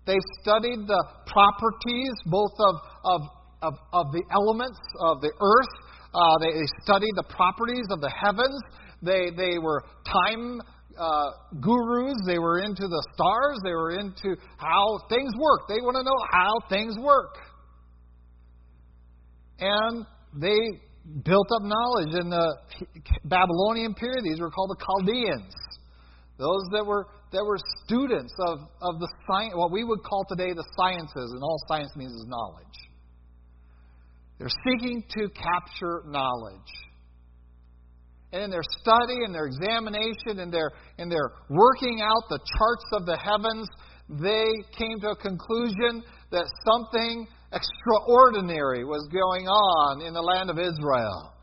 [0.07, 3.21] They studied the properties both of, of,
[3.63, 5.75] of, of the elements of the earth.
[6.15, 8.61] Uh, they, they studied the properties of the heavens.
[9.03, 10.61] They, they were time
[10.99, 12.17] uh, gurus.
[12.27, 13.59] They were into the stars.
[13.65, 15.69] They were into how things work.
[15.69, 17.37] They want to know how things work.
[19.59, 20.59] And they
[21.25, 22.57] built up knowledge in the
[23.25, 24.25] Babylonian period.
[24.25, 25.55] These were called the Chaldeans.
[26.39, 30.53] Those that were that were students of, of the science, what we would call today
[30.53, 32.92] the sciences, and all science means is knowledge.
[34.43, 36.73] They're seeking to capture knowledge.
[38.33, 42.85] And in their study and their examination and their, and their working out the charts
[42.93, 43.69] of the heavens,
[44.09, 46.03] they came to a conclusion
[46.33, 51.35] that something extraordinary was going on in the land of Israel.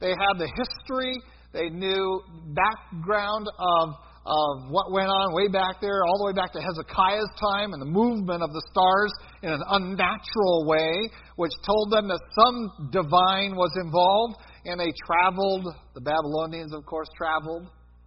[0.00, 1.22] They had the history,
[1.54, 2.20] they knew
[2.52, 7.30] background of of what went on way back there, all the way back to Hezekiah's
[7.40, 12.20] time and the movement of the stars in an unnatural way, which told them that
[12.38, 15.66] some divine was involved, and they traveled.
[15.94, 17.66] The Babylonians, of course, traveled.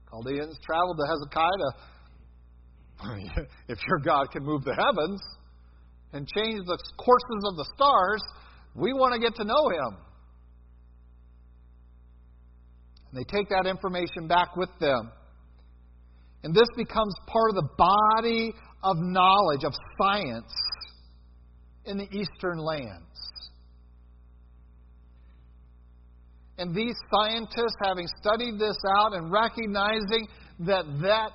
[0.10, 1.71] Chaldeans traveled to Hezekiah to.
[3.67, 5.21] if your God can move the heavens
[6.13, 8.23] and change the courses of the stars,
[8.73, 9.97] we want to get to know him.
[13.12, 15.12] And they take that information back with them.
[16.45, 18.53] And this becomes part of the body
[18.84, 20.53] of knowledge, of science
[21.86, 23.01] in the eastern lands.
[26.60, 30.27] And these scientists, having studied this out and recognizing
[30.60, 31.31] that that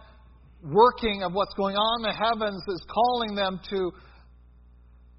[0.62, 3.90] working of what's going on in the heavens is calling them to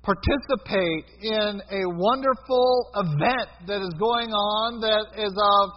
[0.04, 5.70] participate in a wonderful event that is going on that is of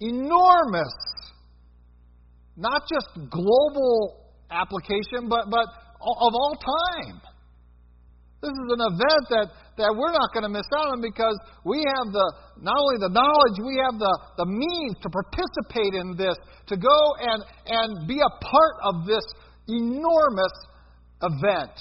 [0.00, 1.09] enormous
[2.60, 5.64] not just global application, but, but
[6.00, 7.20] of all time.
[8.40, 11.84] This is an event that, that we're not going to miss out on because we
[11.84, 12.26] have the
[12.60, 16.36] not only the knowledge, we have the, the means to participate in this,
[16.68, 19.24] to go and, and be a part of this
[19.68, 20.56] enormous
[21.20, 21.72] event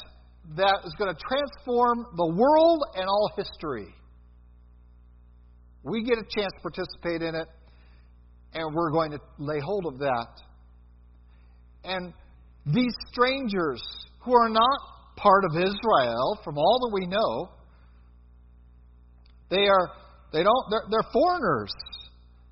[0.56, 3.88] that is going to transform the world and all history.
[5.84, 7.48] We get a chance to participate in it,
[8.54, 10.49] and we're going to lay hold of that
[11.84, 12.14] and
[12.66, 13.82] these strangers
[14.24, 14.80] who are not
[15.16, 17.50] part of Israel, from all that we know,
[19.50, 19.90] they are
[20.32, 21.72] they don't they're, they're foreigners.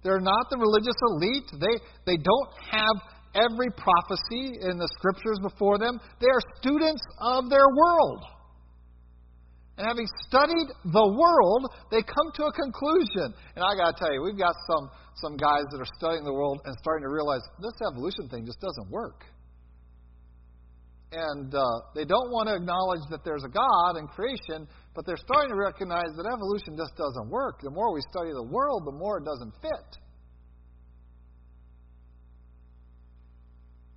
[0.04, 1.50] They're not the religious elite.
[1.60, 2.96] They they don't have
[3.36, 6.00] every prophecy in the scriptures before them.
[6.20, 8.24] They are students of their world.
[9.78, 13.30] And having studied the world, they come to a conclusion.
[13.54, 14.90] And I got to tell you, we've got some,
[15.22, 18.60] some guys that are studying the world and starting to realize this evolution thing just
[18.60, 19.30] doesn't work.
[21.13, 21.62] And uh,
[21.94, 25.56] they don't want to acknowledge that there's a God in creation, but they're starting to
[25.56, 27.62] recognize that evolution just doesn't work.
[27.62, 29.90] The more we study the world, the more it doesn't fit.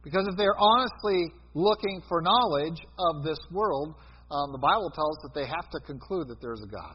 [0.05, 3.97] Because if they're honestly looking for knowledge of this world,
[4.31, 6.95] um, the Bible tells that they have to conclude that there's a God.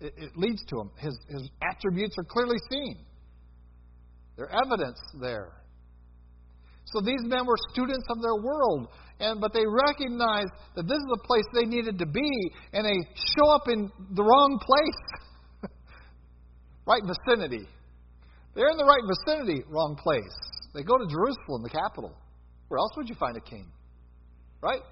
[0.00, 0.90] It, it leads to him.
[0.96, 3.04] His, his attributes are clearly seen,
[4.36, 5.52] they're evidence there.
[6.86, 8.88] So these men were students of their world,
[9.20, 12.30] and but they recognized that this is the place they needed to be,
[12.72, 12.98] and they
[13.36, 15.70] show up in the wrong place,
[16.86, 17.68] right vicinity.
[18.54, 20.34] They're in the right vicinity, wrong place.
[20.74, 22.16] They go to Jerusalem, the capital.
[22.68, 23.66] Where else would you find a king?
[24.62, 24.82] Right?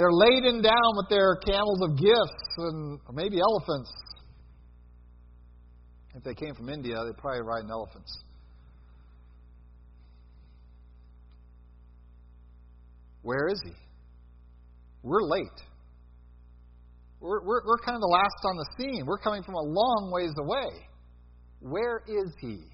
[0.00, 3.92] They're laden down with their camels of gifts and maybe elephants.
[6.14, 8.10] If they came from India, they'd probably ride in elephants.
[13.20, 13.72] Where is he?
[15.02, 15.44] We're late.
[17.20, 19.04] We're, we're, we're kind of the last on the scene.
[19.04, 20.80] We're coming from a long ways away.
[21.60, 22.64] Where is he?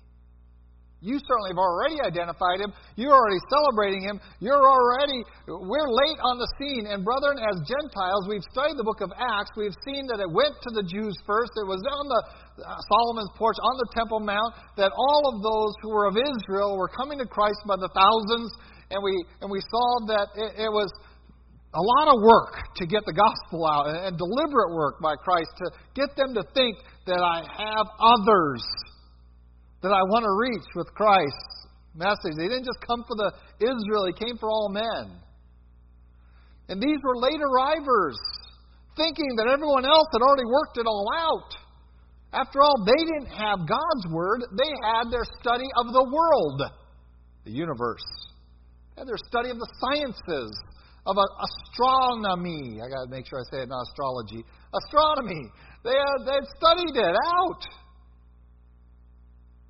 [1.07, 2.75] You certainly have already identified him.
[2.99, 4.19] You're already celebrating him.
[4.42, 6.90] You're already, we're late on the scene.
[6.90, 9.55] And brethren, as Gentiles, we've studied the book of Acts.
[9.55, 11.55] We've seen that it went to the Jews first.
[11.62, 12.21] It was on the
[12.59, 16.75] uh, Solomon's porch, on the Temple Mount, that all of those who were of Israel
[16.75, 18.51] were coming to Christ by the thousands.
[18.90, 19.14] And we,
[19.47, 20.90] and we saw that it, it was
[21.71, 25.55] a lot of work to get the gospel out and, and deliberate work by Christ
[25.62, 28.66] to get them to think that I have others
[29.87, 32.35] that I want to reach with Christ's message.
[32.35, 33.31] He didn't just come for the
[33.62, 35.14] Israel, he came for all men.
[36.68, 38.18] And these were late arrivers,
[38.99, 41.55] thinking that everyone else had already worked it all out.
[42.35, 46.62] After all, they didn't have God's Word, they had their study of the world,
[47.46, 48.05] the universe.
[48.94, 50.51] They had their study of the sciences,
[51.07, 52.83] of astronomy.
[52.83, 54.42] I got to make sure I say it, not astrology.
[54.75, 55.55] Astronomy.
[55.85, 57.62] They had, they had studied it out.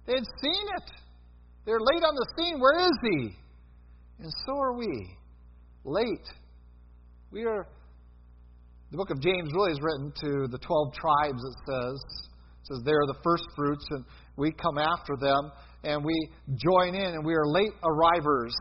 [0.07, 0.91] They had seen it.
[1.65, 2.61] They're late on the scene.
[2.61, 3.37] Where is he?
[4.21, 5.17] And so are we.
[5.85, 6.29] Late.
[7.31, 7.67] We are.
[8.93, 12.01] The book of James really is written to the 12 tribes, it says.
[12.63, 14.05] It says they're the first fruits, and
[14.37, 15.51] we come after them,
[15.83, 18.55] and we join in, and we are late arrivers.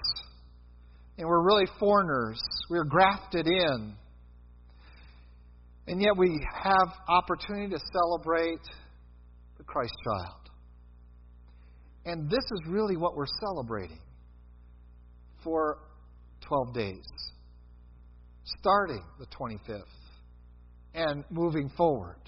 [1.18, 2.42] And we're really foreigners.
[2.70, 3.96] We're grafted in.
[5.88, 8.62] And yet we have opportunity to celebrate
[9.58, 10.45] the Christ child.
[12.06, 14.00] And this is really what we're celebrating
[15.44, 15.80] for
[16.48, 17.06] 12 days,
[18.60, 19.82] starting the 25th
[20.94, 22.20] and moving forward.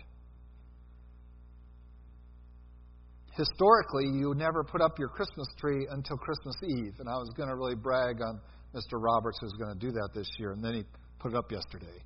[3.33, 6.93] Historically, you never put up your Christmas tree until Christmas Eve.
[6.99, 8.41] And I was going to really brag on
[8.73, 8.99] Mr.
[8.99, 10.83] Roberts, who's going to do that this year, and then he
[11.19, 12.01] put it up yesterday.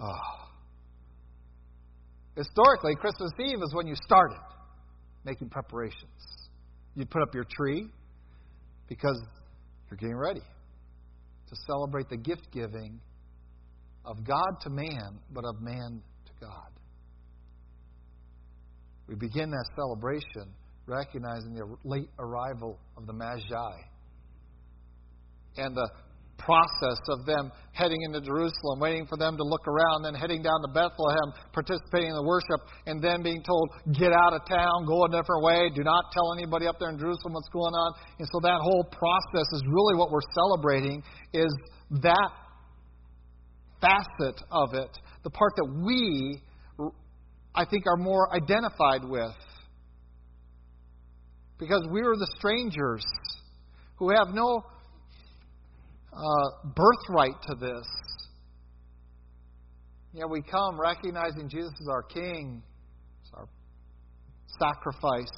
[0.00, 0.48] Oh.
[2.36, 4.38] Historically, Christmas Eve is when you started
[5.24, 6.37] making preparations.
[6.98, 7.86] You'd put up your tree
[8.88, 9.22] because
[9.88, 12.98] you're getting ready to celebrate the gift giving
[14.04, 16.72] of God to man, but of man to God.
[19.06, 20.52] We begin that celebration
[20.86, 23.76] recognizing the late arrival of the Magi
[25.56, 25.88] and the
[26.38, 30.58] process of them heading into Jerusalem, waiting for them to look around, then heading down
[30.62, 35.04] to Bethlehem, participating in the worship, and then being told, get out of town, go
[35.04, 37.90] a different way, do not tell anybody up there in Jerusalem what's going on.
[38.18, 41.52] And so that whole process is really what we're celebrating is
[42.02, 42.30] that
[43.80, 44.90] facet of it,
[45.22, 46.40] the part that we,
[47.54, 49.34] I think, are more identified with.
[51.58, 53.04] Because we are the strangers
[53.96, 54.62] who have no
[56.12, 57.86] uh, birthright to this.
[60.12, 62.62] Yeah, we come recognizing Jesus as our King,
[63.24, 63.48] as our
[64.58, 65.30] sacrifice,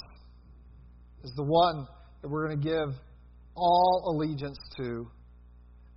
[1.25, 1.87] as the one
[2.23, 2.99] that we're going to give
[3.55, 5.07] all allegiance to.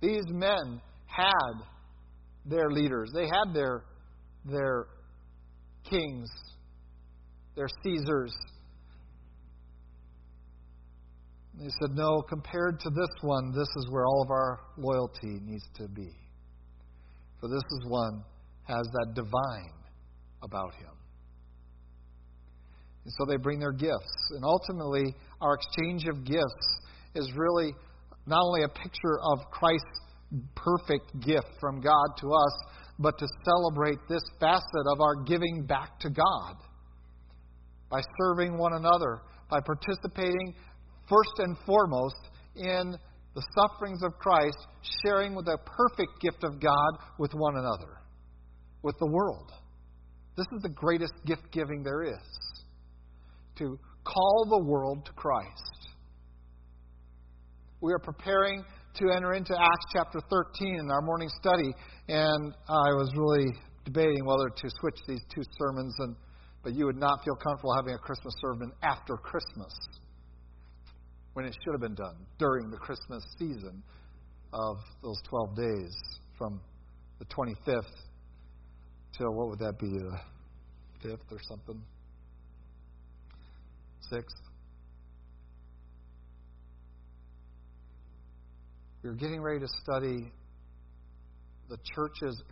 [0.00, 1.54] These men had
[2.44, 3.84] their leaders, they had their,
[4.44, 4.86] their
[5.88, 6.28] kings,
[7.56, 8.34] their Caesars,
[11.58, 15.64] they said, No, compared to this one, this is where all of our loyalty needs
[15.76, 16.10] to be.
[17.40, 18.24] For this is one
[18.64, 19.72] has that divine
[20.42, 20.90] about him.
[23.04, 24.30] And so they bring their gifts.
[24.30, 26.80] And ultimately, our exchange of gifts
[27.14, 27.72] is really
[28.26, 29.84] not only a picture of Christ's
[30.56, 32.52] perfect gift from God to us,
[32.98, 36.56] but to celebrate this facet of our giving back to God
[37.90, 40.54] by serving one another, by participating
[41.08, 42.96] first and foremost in
[43.34, 44.56] the sufferings of Christ,
[45.04, 47.98] sharing with the perfect gift of God with one another,
[48.82, 49.50] with the world.
[50.36, 52.62] This is the greatest gift giving there is
[53.58, 55.88] to call the world to Christ.
[57.80, 58.64] We are preparing
[58.96, 61.74] to enter into Acts chapter 13 in our morning study,
[62.08, 63.52] and I was really
[63.84, 66.16] debating whether to switch these two sermons, and,
[66.62, 69.72] but you would not feel comfortable having a Christmas sermon after Christmas
[71.34, 73.82] when it should have been done during the Christmas season
[74.52, 75.94] of those 12 days
[76.38, 76.60] from
[77.18, 77.82] the 25th
[79.18, 81.82] till what would that be, the 5th or something?
[84.12, 84.22] 6th?
[89.02, 90.32] We're getting ready to study
[91.68, 92.42] the church's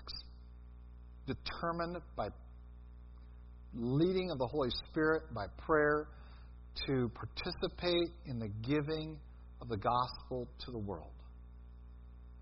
[1.26, 2.28] determined by
[3.74, 6.08] leading of the Holy Spirit, by prayer,
[6.86, 9.18] to participate in the giving
[9.60, 11.12] of the gospel to the world.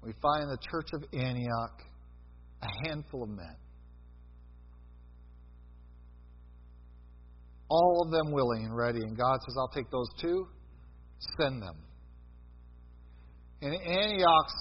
[0.03, 1.83] We find in the church of Antioch
[2.62, 3.57] a handful of men.
[7.68, 8.99] All of them willing and ready.
[8.99, 10.47] And God says, I'll take those two
[11.39, 11.76] send them.
[13.62, 14.55] And Antioch's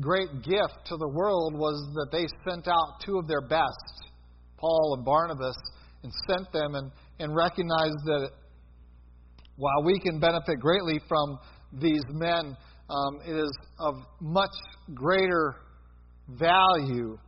[0.00, 4.10] great gift to the world was that they sent out two of their best,
[4.58, 5.56] Paul and Barnabas,
[6.02, 8.30] and sent them and, and recognized that
[9.56, 11.38] while we can benefit greatly from
[11.72, 12.56] these men,
[12.90, 14.54] um, it is of much
[14.92, 15.56] greater
[16.28, 17.18] value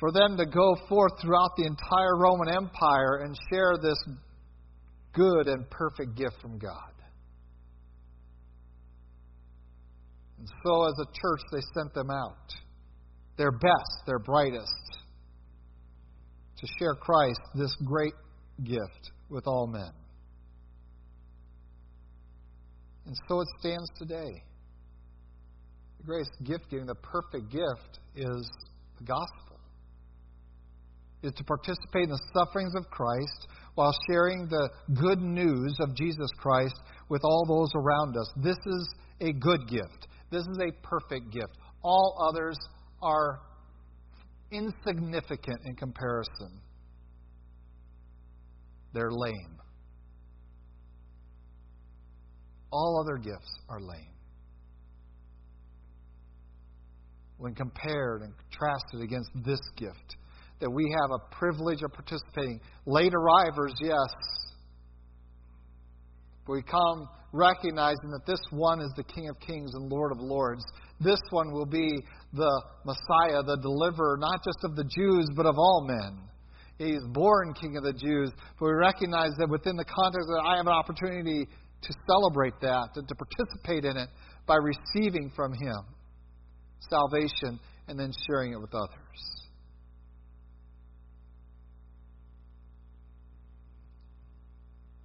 [0.00, 3.96] for them to go forth throughout the entire Roman Empire and share this
[5.12, 6.92] good and perfect gift from God.
[10.38, 12.52] And so, as a church, they sent them out,
[13.38, 14.98] their best, their brightest,
[16.58, 18.14] to share Christ, this great
[18.62, 20.03] gift, with all men.
[23.06, 24.42] And so it stands today.
[25.98, 28.50] The greatest gift giving, the perfect gift, is
[28.98, 29.58] the gospel.
[31.22, 36.28] Is to participate in the sufferings of Christ while sharing the good news of Jesus
[36.38, 36.74] Christ
[37.08, 38.30] with all those around us.
[38.36, 40.06] This is a good gift.
[40.30, 41.56] This is a perfect gift.
[41.82, 42.56] All others
[43.02, 43.40] are
[44.50, 46.60] insignificant in comparison.
[48.92, 49.58] They're lame.
[52.74, 54.10] All other gifts are lame.
[57.38, 60.16] When compared and contrasted against this gift,
[60.58, 62.60] that we have a privilege of participating.
[62.84, 64.10] Late arrivers, yes.
[66.44, 70.18] But we come recognizing that this one is the King of Kings and Lord of
[70.18, 70.64] Lords.
[70.98, 71.88] This one will be
[72.32, 76.18] the Messiah, the deliverer, not just of the Jews, but of all men.
[76.78, 80.56] He's born King of the Jews, but we recognize that within the context that I
[80.56, 81.46] have an opportunity
[81.84, 84.08] to celebrate that and to participate in it
[84.46, 85.84] by receiving from Him
[86.90, 87.58] salvation
[87.88, 89.44] and then sharing it with others.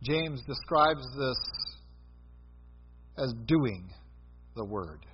[0.02, 1.38] James describes this
[3.18, 3.90] as doing
[4.56, 5.06] the Word.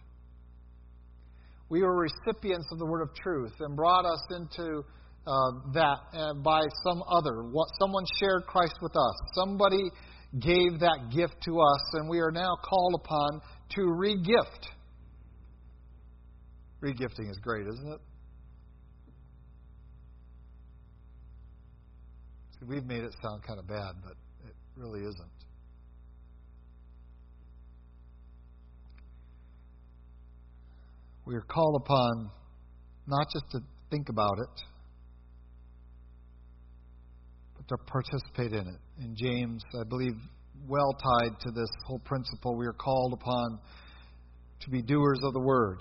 [1.70, 4.84] We were recipients of the Word of truth and brought us into
[5.26, 7.44] uh, that uh, by some other.
[7.50, 9.16] What, someone shared Christ with us.
[9.34, 9.90] Somebody
[10.40, 14.68] gave that gift to us, and we are now called upon to regift.
[16.84, 18.00] Regifting is great, isn't it?
[22.60, 24.14] See, we've made it sound kind of bad, but
[24.48, 25.32] it really isn't.
[31.26, 32.30] We are called upon
[33.08, 33.60] not just to
[33.90, 34.62] think about it,
[37.58, 38.85] but to participate in it.
[39.00, 40.14] In James, I believe,
[40.68, 43.60] well tied to this whole principle, we are called upon
[44.62, 45.80] to be doers of the word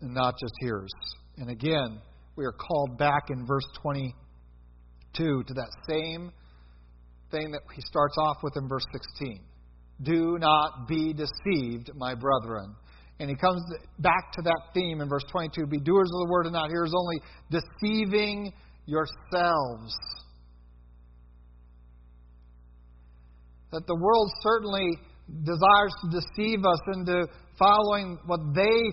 [0.00, 0.90] and not just hearers.
[1.36, 2.00] And again,
[2.36, 6.32] we are called back in verse 22 to that same
[7.30, 9.40] thing that he starts off with in verse 16.
[10.02, 12.74] Do not be deceived, my brethren.
[13.20, 13.62] And he comes
[13.98, 16.92] back to that theme in verse 22 be doers of the word and not hearers
[16.96, 18.52] only, deceiving
[18.86, 19.94] yourselves.
[23.72, 24.96] That the world certainly
[25.44, 27.26] desires to deceive us into
[27.58, 28.92] following what they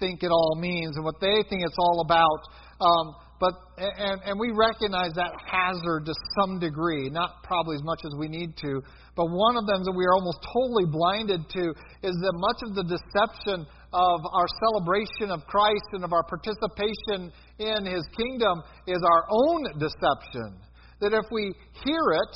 [0.00, 2.40] think it all means and what they think it's all about.
[2.80, 8.00] Um, but and, and we recognize that hazard to some degree, not probably as much
[8.04, 8.80] as we need to.
[9.14, 11.64] But one of them that we are almost totally blinded to
[12.02, 17.32] is that much of the deception of our celebration of Christ and of our participation
[17.60, 20.56] in His kingdom is our own deception.
[21.00, 21.52] That if we
[21.84, 22.32] hear it,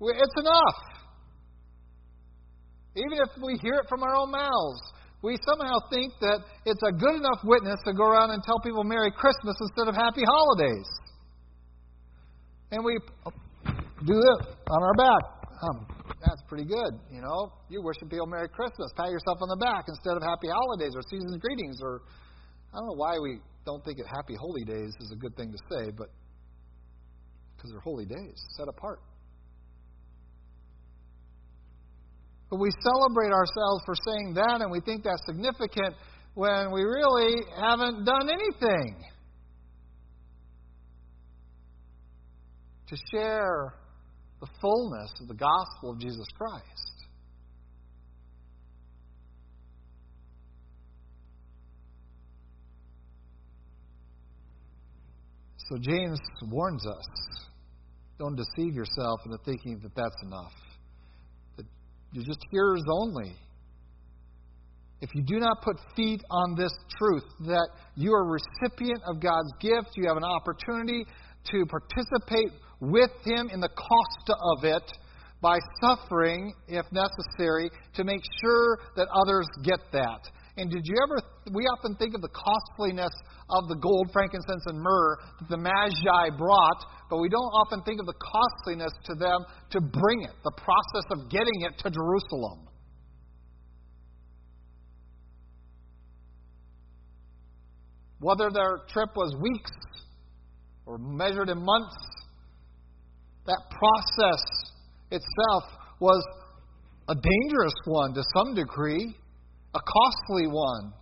[0.00, 0.95] it's enough.
[2.96, 4.80] Even if we hear it from our own mouths,
[5.22, 8.84] we somehow think that it's a good enough witness to go around and tell people
[8.84, 10.88] Merry Christmas instead of Happy Holidays.
[12.72, 12.96] And we
[14.04, 15.24] do this on our back.
[15.60, 15.86] Um,
[16.20, 16.92] that's pretty good.
[17.12, 18.92] You know, you wishing people Merry Christmas.
[18.96, 22.02] Pat yourself on the back instead of Happy Holidays or Season's Greetings or
[22.72, 25.52] I don't know why we don't think it Happy Holy Days is a good thing
[25.52, 26.08] to say, but
[27.56, 29.00] because they're holy days, set apart.
[32.56, 35.94] But we celebrate ourselves for saying that and we think that's significant
[36.32, 38.96] when we really haven't done anything
[42.88, 43.74] to share
[44.40, 46.64] the fullness of the gospel of Jesus Christ.
[55.68, 57.48] So James warns us
[58.18, 60.65] don't deceive yourself into thinking that that's enough.
[62.16, 63.36] You're just hearers only.
[65.02, 69.20] If you do not put feet on this truth that you are a recipient of
[69.20, 71.04] God's gift, you have an opportunity
[71.50, 74.90] to participate with Him in the cost of it,
[75.42, 80.20] by suffering, if necessary, to make sure that others get that.
[80.58, 81.20] And did you ever,
[81.52, 83.12] we often think of the costliness
[83.50, 88.00] of the gold, frankincense, and myrrh that the Magi brought, but we don't often think
[88.00, 92.68] of the costliness to them to bring it, the process of getting it to Jerusalem.
[98.20, 99.70] Whether their trip was weeks
[100.86, 101.96] or measured in months,
[103.44, 104.42] that process
[105.10, 105.64] itself
[106.00, 106.24] was
[107.08, 109.14] a dangerous one to some degree,
[109.76, 110.92] a costly one.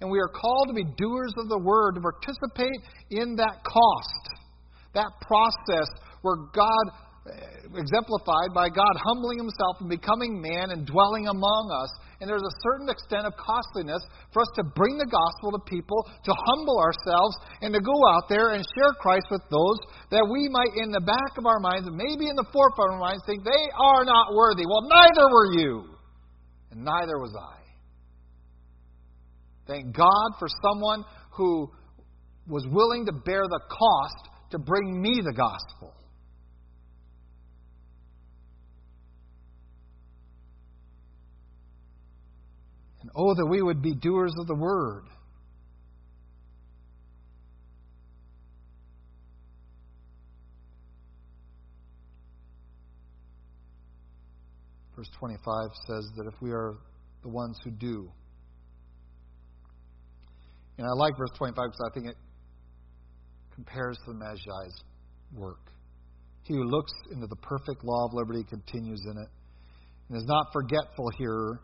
[0.00, 2.76] And we are called to be doers of the word, to participate
[3.08, 4.24] in that cost,
[4.92, 5.88] that process
[6.20, 6.84] where God
[7.26, 11.90] uh, exemplified by God humbling himself and becoming man and dwelling among us.
[12.20, 16.04] And there's a certain extent of costliness for us to bring the gospel to people,
[16.06, 19.78] to humble ourselves, and to go out there and share Christ with those
[20.12, 23.04] that we might, in the back of our minds, maybe in the forefront of our
[23.10, 24.64] minds, think they are not worthy.
[24.64, 25.72] Well, neither were you,
[26.70, 27.65] and neither was I.
[29.66, 31.70] Thank God for someone who
[32.48, 35.92] was willing to bear the cost to bring me the gospel.
[43.00, 45.04] And oh, that we would be doers of the word.
[54.96, 56.76] Verse 25 says that if we are
[57.22, 58.10] the ones who do,
[60.78, 62.16] and I like verse 25 because I think it
[63.54, 64.82] compares to the Magi's
[65.34, 65.72] work.
[66.42, 69.28] He who looks into the perfect law of liberty continues in it,
[70.08, 71.60] and is not forgetful hearer,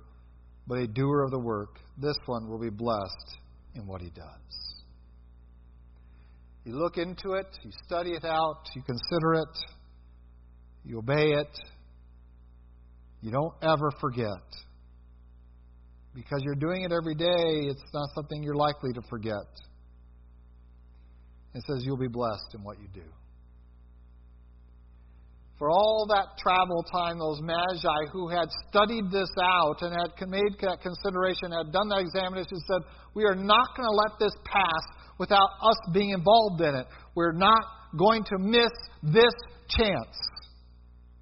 [0.67, 3.37] but a doer of the work, this one will be blessed
[3.75, 4.83] in what he does.
[6.65, 9.59] You look into it, you study it out, you consider it,
[10.85, 11.59] you obey it,
[13.21, 14.27] you don't ever forget.
[16.15, 19.49] Because you're doing it every day, it's not something you're likely to forget.
[21.55, 23.09] It says you'll be blessed in what you do
[25.63, 30.59] for all that travel time, those magi who had studied this out and had made
[30.59, 32.83] that consideration, had done that examination, said,
[33.15, 34.83] We are not going to let this pass
[35.21, 36.87] without us being involved in it.
[37.15, 37.63] We're not
[37.97, 39.31] going to miss this
[39.69, 40.19] chance,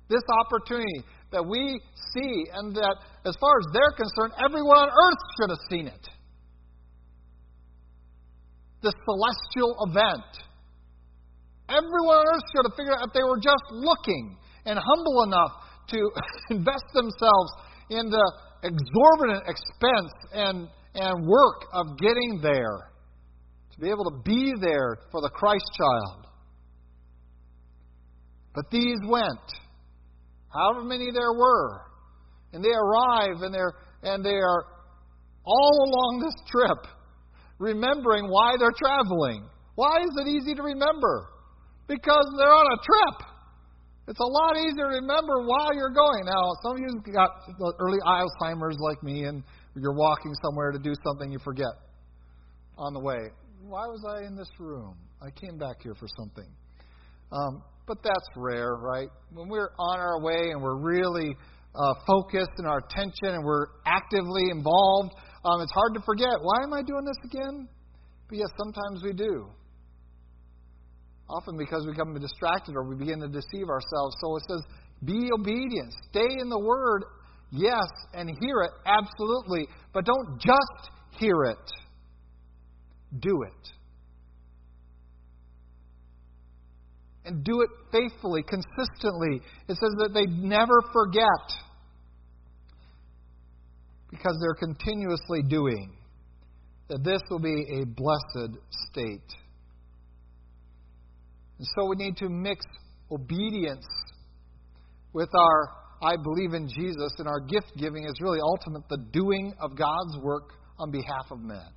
[0.08, 1.80] this opportunity that we
[2.12, 6.08] see, and that as far as they're concerned, everyone on earth should have seen it.
[8.82, 10.30] This celestial event.
[11.68, 15.52] Everyone on earth should have figured out if they were just looking and humble enough
[15.90, 16.10] to
[16.50, 17.50] invest themselves
[17.90, 18.26] in the
[18.62, 22.90] exorbitant expense and, and work of getting there,
[23.72, 26.26] to be able to be there for the Christ child.
[28.54, 29.46] But these went,
[30.52, 31.82] however many there were,
[32.52, 34.64] and they arrive and they're and they are
[35.44, 36.86] all along this trip
[37.58, 39.48] remembering why they're traveling.
[39.74, 41.30] Why is it easy to remember?
[41.90, 43.16] because they're on a trip.
[44.06, 46.22] It's a lot easier to remember while you're going.
[46.24, 47.30] Now, some of you got
[47.80, 49.42] early Alzheimer's like me, and
[49.74, 51.74] you're walking somewhere to do something you forget
[52.78, 53.18] on the way.
[53.66, 54.94] Why was I in this room?
[55.20, 56.48] I came back here for something.
[57.30, 59.08] Um, but that's rare, right?
[59.32, 61.36] When we're on our way and we're really
[61.74, 65.14] uh, focused in our attention and we're actively involved,
[65.44, 66.34] um, it's hard to forget.
[66.42, 67.68] Why am I doing this again?
[68.28, 69.48] But yes, sometimes we do.
[71.28, 74.16] Often because we become distracted or we begin to deceive ourselves.
[74.20, 74.62] So it says,
[75.04, 75.92] be obedient.
[76.10, 77.04] Stay in the Word,
[77.50, 79.66] yes, and hear it, absolutely.
[79.94, 81.70] But don't just hear it,
[83.20, 83.72] do it.
[87.30, 89.40] And do it faithfully, consistently.
[89.68, 91.58] It says that they never forget
[94.10, 95.92] because they're continuously doing.
[96.88, 98.58] That this will be a blessed
[98.90, 99.30] state.
[101.58, 102.66] And so we need to mix
[103.12, 103.86] obedience
[105.12, 105.68] with our
[106.02, 110.16] I believe in Jesus, and our gift giving is really ultimate the doing of God's
[110.22, 111.68] work on behalf of men.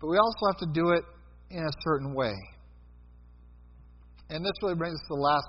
[0.00, 1.02] But we also have to do it
[1.50, 2.34] in a certain way.
[4.30, 5.48] And this really brings us to the last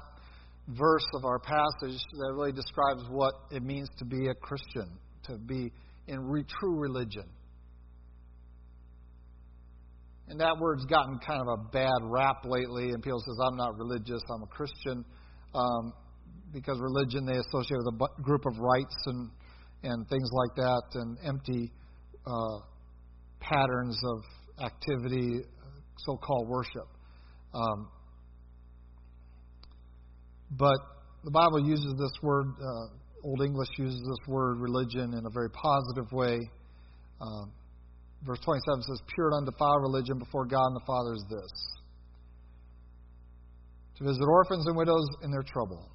[0.69, 4.89] verse of our passage that really describes what it means to be a Christian,
[5.23, 5.71] to be
[6.07, 7.25] in re- true religion.
[10.29, 13.77] And that word's gotten kind of a bad rap lately, and people says I'm not
[13.77, 15.03] religious, I'm a Christian,
[15.55, 15.93] um,
[16.53, 19.29] because religion they associate with a group of rites and
[19.81, 21.71] and things like that, and empty
[22.27, 22.59] uh,
[23.39, 25.39] patterns of activity,
[26.05, 26.87] so-called worship.
[27.53, 27.89] Um,
[30.51, 30.79] but
[31.23, 35.49] the Bible uses this word, uh, Old English uses this word religion in a very
[35.49, 36.39] positive way.
[37.21, 37.45] Uh,
[38.25, 41.79] verse 27 says, Pure and undefiled religion before God and the Father is this
[43.99, 45.91] to visit orphans and widows in their trouble.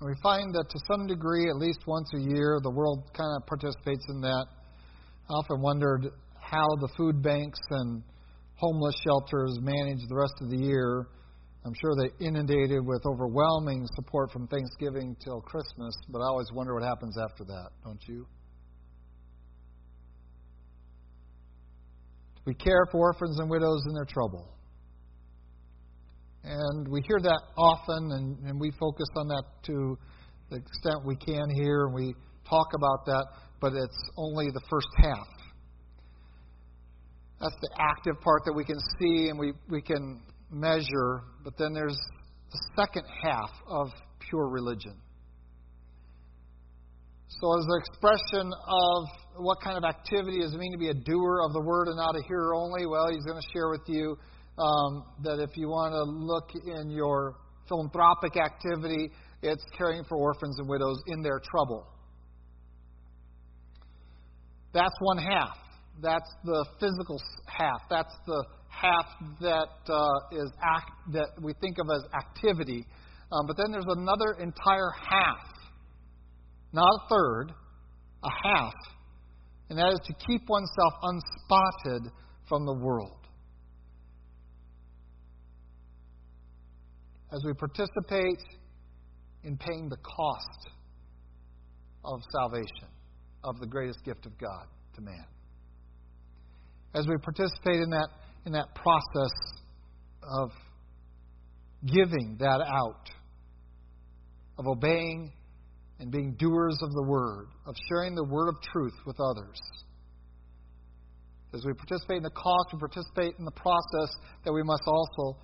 [0.00, 3.30] And we find that to some degree, at least once a year, the world kind
[3.36, 4.46] of participates in that.
[5.30, 6.06] I often wondered
[6.50, 8.02] how the food banks and
[8.54, 11.08] homeless shelters manage the rest of the year.
[11.64, 16.74] I'm sure they inundated with overwhelming support from Thanksgiving till Christmas, but I always wonder
[16.74, 18.26] what happens after that, don't you?
[22.46, 24.48] We care for orphans and widows in their trouble.
[26.44, 29.98] And we hear that often, and, and we focus on that to
[30.50, 32.14] the extent we can here, and we
[32.48, 33.26] talk about that,
[33.60, 35.37] but it's only the first half.
[37.40, 40.20] That's the active part that we can see and we, we can
[40.50, 41.98] measure, but then there's
[42.50, 43.88] the second half of
[44.28, 44.94] pure religion.
[47.28, 49.04] So, as an expression of
[49.36, 51.96] what kind of activity does it mean to be a doer of the word and
[51.96, 54.16] not a hearer only, well, he's going to share with you
[54.58, 57.36] um, that if you want to look in your
[57.68, 59.10] philanthropic activity,
[59.42, 61.86] it's caring for orphans and widows in their trouble.
[64.72, 65.56] That's one half.
[66.00, 67.82] That's the physical half.
[67.90, 69.06] That's the half
[69.40, 72.86] that uh, is act that we think of as activity.
[73.32, 75.52] Um, but then there's another entire half,
[76.72, 77.52] not a third,
[78.22, 78.72] a half,
[79.68, 82.12] and that is to keep oneself unspotted
[82.48, 83.26] from the world.
[87.32, 88.42] As we participate
[89.44, 90.70] in paying the cost
[92.04, 92.88] of salvation,
[93.44, 95.24] of the greatest gift of God to man
[96.94, 98.08] as we participate in that,
[98.46, 99.30] in that process
[100.22, 100.50] of
[101.86, 103.10] giving that out,
[104.58, 105.32] of obeying
[106.00, 109.58] and being doers of the word, of sharing the word of truth with others.
[111.54, 114.14] As we participate in the cost, we participate in the process
[114.44, 115.38] that we must also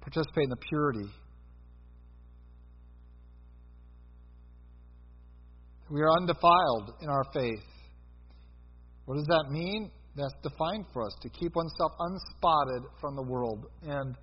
[0.00, 1.10] participate in the purity.
[5.90, 7.64] We are undefiled in our faith.
[9.04, 9.90] What does that mean?
[10.16, 13.66] That's defined for us to keep oneself unspotted from the world.
[13.82, 14.16] And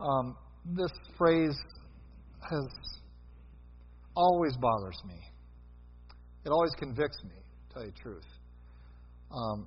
[0.00, 1.56] um, this phrase
[2.48, 2.68] has
[4.14, 5.18] always bothers me.
[6.44, 8.26] It always convicts me, to tell you the truth.
[9.32, 9.66] Um,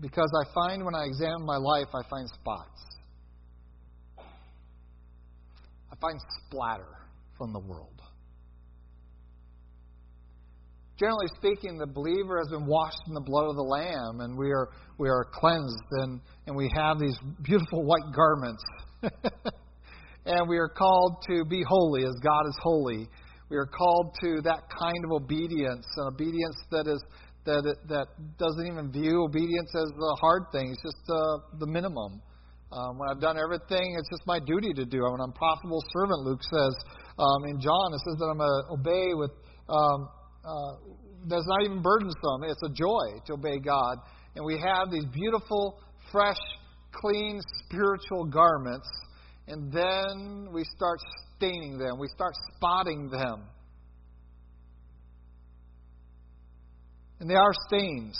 [0.00, 2.80] because I find when I examine my life, I find spots.
[5.92, 6.96] I find splatter
[7.36, 8.00] from the world
[11.00, 14.52] generally speaking, the believer has been washed in the blood of the Lamb, and we
[14.52, 18.62] are we are cleansed, and and we have these beautiful white garments,
[20.26, 23.08] and we are called to be holy as God is holy.
[23.48, 27.02] We are called to that kind of obedience, an obedience that is
[27.46, 28.06] that that
[28.38, 30.70] doesn't even view obedience as the hard thing.
[30.70, 32.20] It's just uh, the minimum.
[32.70, 35.02] Um, when I've done everything, it's just my duty to do.
[35.02, 36.74] I'm an unprofitable servant, Luke says
[37.18, 37.90] um, in John.
[37.90, 39.32] It says that I'm to obey with
[39.66, 40.06] um,
[40.44, 40.72] uh,
[41.28, 42.44] that's not even burdensome.
[42.44, 43.98] It's a joy to obey God.
[44.36, 45.78] And we have these beautiful,
[46.10, 46.38] fresh,
[46.92, 48.88] clean spiritual garments,
[49.48, 50.98] and then we start
[51.36, 53.44] staining them, we start spotting them.
[57.18, 58.18] And they are stains.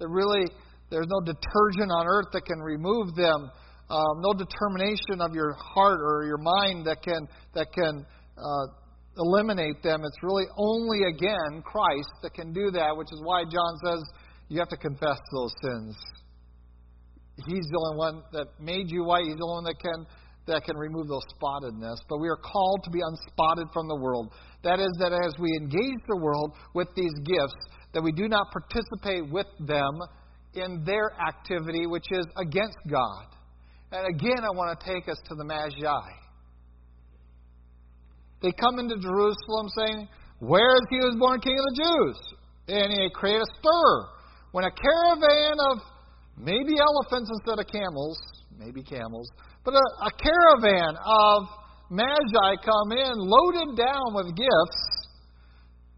[0.00, 0.46] That really,
[0.90, 3.50] there's no detergent on earth that can remove them.
[3.90, 8.04] Um, no determination of your heart or your mind that can that can
[8.36, 8.66] uh,
[9.18, 10.00] eliminate them.
[10.04, 14.02] It's really only, again, Christ that can do that, which is why John says
[14.48, 15.96] you have to confess those sins.
[17.46, 19.24] He's the only one that made you white.
[19.24, 20.06] He's the only one that can
[20.48, 21.96] that can remove those spottedness.
[22.08, 24.32] But we are called to be unspotted from the world.
[24.64, 28.46] That is, that as we engage the world with these gifts, that we do not
[28.50, 29.92] participate with them
[30.54, 33.26] in their activity, which is against God.
[33.92, 36.27] And again, I want to take us to the Magi.
[38.42, 40.08] They come into Jerusalem saying,
[40.38, 42.18] Where is he who was born King of the Jews?
[42.68, 43.90] And he created a stir.
[44.52, 45.78] When a caravan of
[46.36, 48.18] maybe elephants instead of camels,
[48.56, 49.28] maybe camels,
[49.64, 51.38] but a, a caravan of
[51.90, 54.82] magi come in loaded down with gifts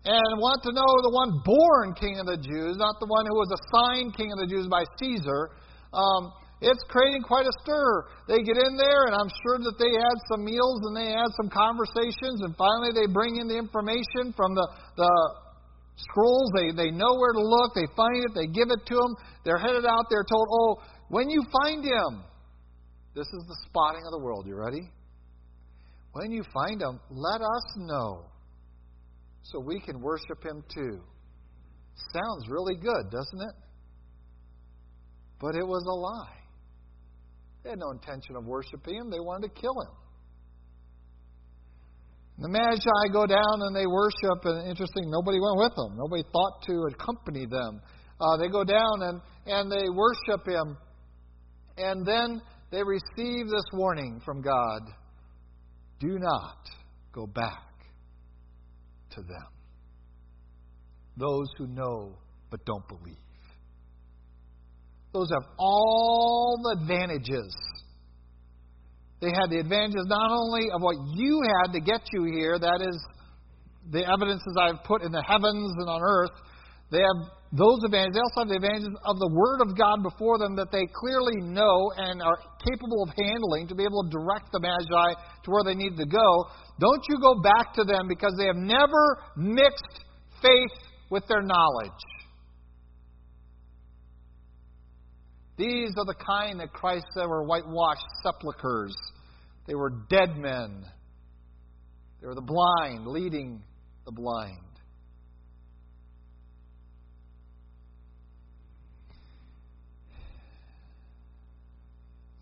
[0.05, 3.37] and want to know the one born king of the Jews, not the one who
[3.37, 5.53] was assigned king of the Jews by Caesar.
[5.93, 8.05] Um, it's creating quite a stir.
[8.29, 11.33] They get in there, and I'm sure that they had some meals and they had
[11.41, 15.13] some conversations, and finally they bring in the information from the, the
[15.97, 16.53] scrolls.
[16.57, 17.73] They, they know where to look.
[17.75, 18.33] They find it.
[18.37, 19.13] They give it to them.
[19.45, 20.05] They're headed out.
[20.11, 20.71] They're told, oh,
[21.09, 22.25] when you find him,
[23.15, 24.47] This is the spotting of the world.
[24.47, 24.89] You ready?
[26.13, 28.25] When you find him, let us know
[29.43, 31.01] so we can worship him too.
[32.13, 33.55] Sounds really good, doesn't it?
[35.41, 36.40] But it was a lie.
[37.63, 39.93] They had no intention of worshiping him, they wanted to kill him.
[42.39, 45.97] The Magi go down and they worship, and interesting, nobody went with them.
[45.99, 47.83] Nobody thought to accompany them.
[48.19, 50.77] Uh, they go down and, and they worship him,
[51.77, 52.41] and then
[52.71, 54.81] they receive this warning from God
[56.01, 56.67] do not
[57.13, 57.75] go back
[59.11, 59.49] to them.
[61.17, 62.17] Those who know
[62.51, 63.17] but don't believe.
[65.13, 67.55] Those have all the advantages.
[69.21, 72.81] They had the advantages not only of what you had to get you here, that
[72.81, 72.97] is,
[73.91, 76.31] the evidences I've put in the heavens and on earth.
[76.91, 78.15] They have those advantages.
[78.15, 81.43] They also have the advantages of the Word of God before them that they clearly
[81.43, 85.11] know and are capable of handling to be able to direct the Magi
[85.45, 86.47] to where they need to go.
[86.79, 90.07] Don't you go back to them because they have never mixed
[90.43, 90.77] faith
[91.11, 92.01] with their knowledge.
[95.61, 98.97] These are the kind that Christ said were whitewashed sepulchres.
[99.67, 100.87] They were dead men.
[102.19, 103.61] They were the blind leading
[104.07, 104.57] the blind.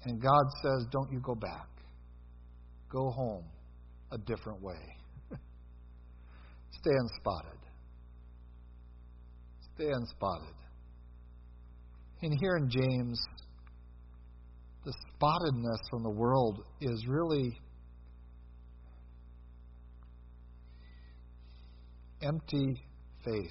[0.05, 1.66] And God says, Don't you go back.
[2.89, 3.47] Go home
[4.12, 4.97] a different way.
[6.71, 7.59] Stay unspotted.
[9.75, 10.55] Stay unspotted.
[12.21, 13.21] And here in James,
[14.85, 17.57] the spottedness from the world is really
[22.23, 22.83] empty
[23.25, 23.51] faith.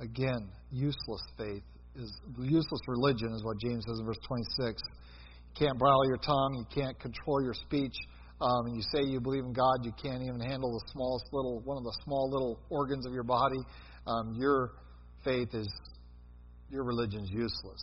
[0.00, 1.62] Again, useless faith
[1.94, 4.82] is useless religion is what James says in verse 26.
[4.82, 7.94] You can't bridle your tongue, you can't control your speech.
[8.40, 11.60] Um, and you say you believe in God, you can't even handle the smallest little
[11.64, 13.60] one of the small little organs of your body.
[14.06, 14.72] Um, your
[15.24, 15.68] faith is,
[16.70, 17.82] your religion's useless.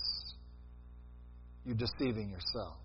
[1.66, 2.78] You're deceiving yourself.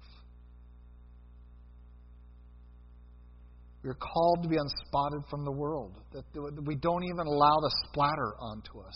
[3.82, 6.24] We're called to be unspotted from the world, that
[6.66, 8.94] we don't even allow the splatter onto us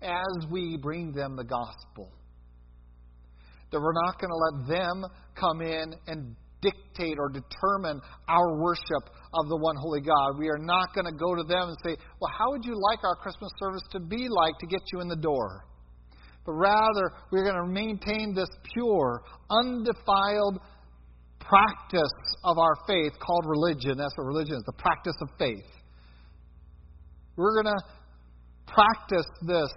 [0.00, 2.10] as we bring them the gospel.
[3.70, 9.10] That we're not going to let them come in and dictate or determine our worship
[9.34, 10.38] of the one holy God.
[10.38, 13.04] We are not going to go to them and say, Well, how would you like
[13.04, 15.66] our Christmas service to be like to get you in the door?
[16.44, 20.58] But rather, we're going to maintain this pure, undefiled
[21.38, 23.98] practice of our faith called religion.
[23.98, 25.66] That's what religion is the practice of faith.
[27.36, 27.82] We're going to
[28.66, 29.72] practice this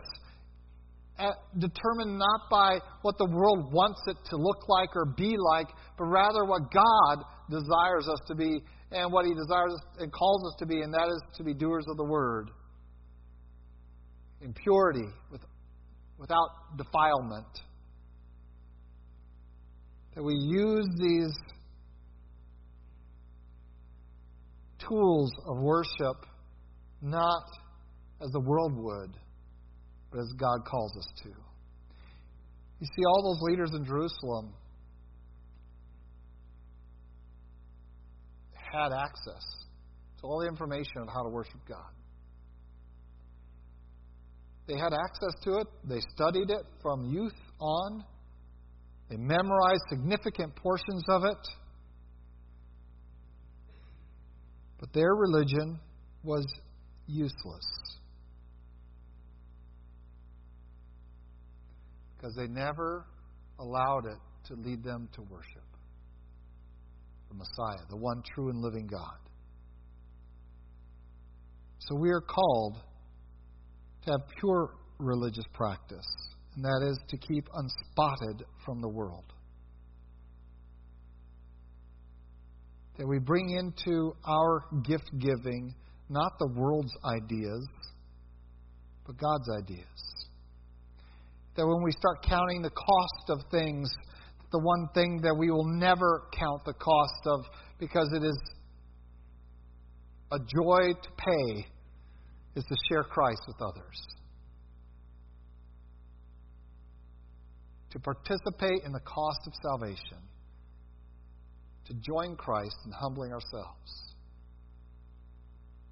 [1.17, 5.67] Uh, determined not by what the world wants it to look like or be like,
[5.97, 8.59] but rather what God desires us to be
[8.91, 11.85] and what He desires and calls us to be, and that is to be doers
[11.87, 12.51] of the Word
[14.41, 15.41] in purity, with,
[16.19, 17.47] without defilement.
[20.15, 21.33] That we use these
[24.87, 26.25] tools of worship
[27.01, 27.43] not
[28.21, 29.15] as the world would
[30.19, 31.29] as God calls us to.
[32.79, 34.53] You see, all those leaders in Jerusalem
[38.53, 39.43] had access
[40.19, 41.91] to all the information of how to worship God.
[44.67, 48.03] They had access to it, they studied it from youth on,
[49.09, 51.37] they memorized significant portions of it.
[54.79, 55.79] But their religion
[56.23, 56.45] was
[57.07, 57.84] useless.
[62.25, 63.05] Because they never
[63.59, 64.17] allowed it
[64.47, 65.61] to lead them to worship
[67.29, 69.17] the Messiah, the one true and living God.
[71.79, 72.77] So we are called
[74.05, 76.05] to have pure religious practice,
[76.55, 79.25] and that is to keep unspotted from the world.
[82.97, 85.75] That we bring into our gift giving
[86.09, 87.67] not the world's ideas,
[89.05, 90.14] but God's ideas
[91.55, 93.89] that when we start counting the cost of things,
[94.51, 97.45] the one thing that we will never count the cost of
[97.79, 98.37] because it is
[100.31, 101.65] a joy to pay
[102.55, 104.01] is to share Christ with others.
[107.91, 110.19] To participate in the cost of salvation.
[111.85, 114.15] To join Christ in humbling ourselves.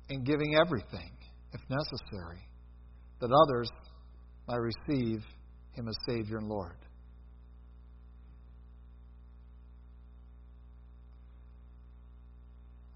[0.10, 1.12] In giving everything,
[1.54, 2.42] if necessary,
[3.22, 3.70] that others
[4.48, 5.20] might receive
[5.74, 6.78] him as Savior and Lord.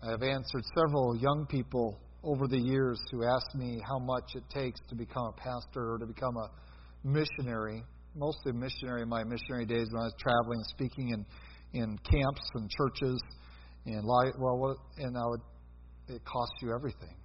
[0.07, 4.43] I have answered several young people over the years who asked me how much it
[4.53, 6.49] takes to become a pastor or to become a
[7.03, 7.83] missionary,
[8.15, 11.25] mostly missionary in my missionary days when I was traveling and speaking in,
[11.81, 13.21] in camps and churches.
[13.85, 15.41] And, well, and I would,
[16.09, 17.15] it costs you everything.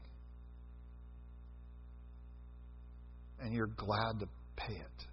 [3.40, 4.26] And you're glad to
[4.56, 5.11] pay it.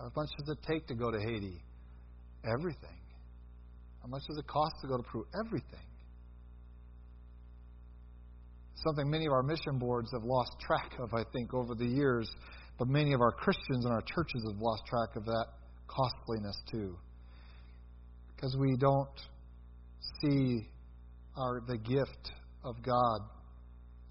[0.00, 1.62] How much does it take to go to Haiti?
[2.58, 2.96] Everything.
[4.00, 5.26] How much does it cost to go to Peru?
[5.44, 5.84] Everything.
[8.76, 12.30] Something many of our mission boards have lost track of, I think, over the years,
[12.78, 15.46] but many of our Christians and our churches have lost track of that
[15.86, 16.96] costliness too.
[18.34, 19.20] Because we don't
[20.22, 20.66] see
[21.36, 22.32] our, the gift
[22.64, 23.20] of God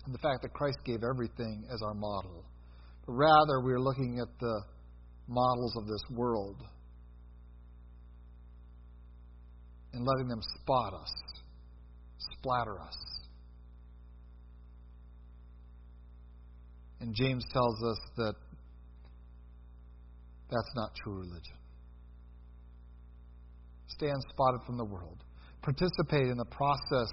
[0.06, 2.46] and the fact that Christ gave everything as our model.
[3.08, 4.62] But rather, we're looking at the
[5.30, 6.58] models of this world
[9.94, 11.12] and letting them spot us,
[12.38, 12.98] splatter us.
[17.02, 18.34] And James tells us that
[20.52, 21.58] that's not true religion.
[23.88, 25.24] Stand spotted from the world.
[25.62, 27.12] Participate in the process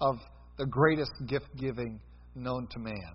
[0.00, 0.16] of
[0.58, 2.00] the greatest gift giving
[2.34, 3.14] known to man.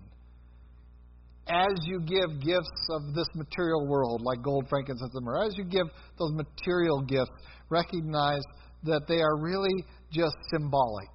[1.48, 5.64] As you give gifts of this material world, like gold, frankincense, and myrrh, as you
[5.64, 5.86] give
[6.18, 7.30] those material gifts,
[7.70, 8.42] recognize
[8.84, 11.08] that they are really just symbolic.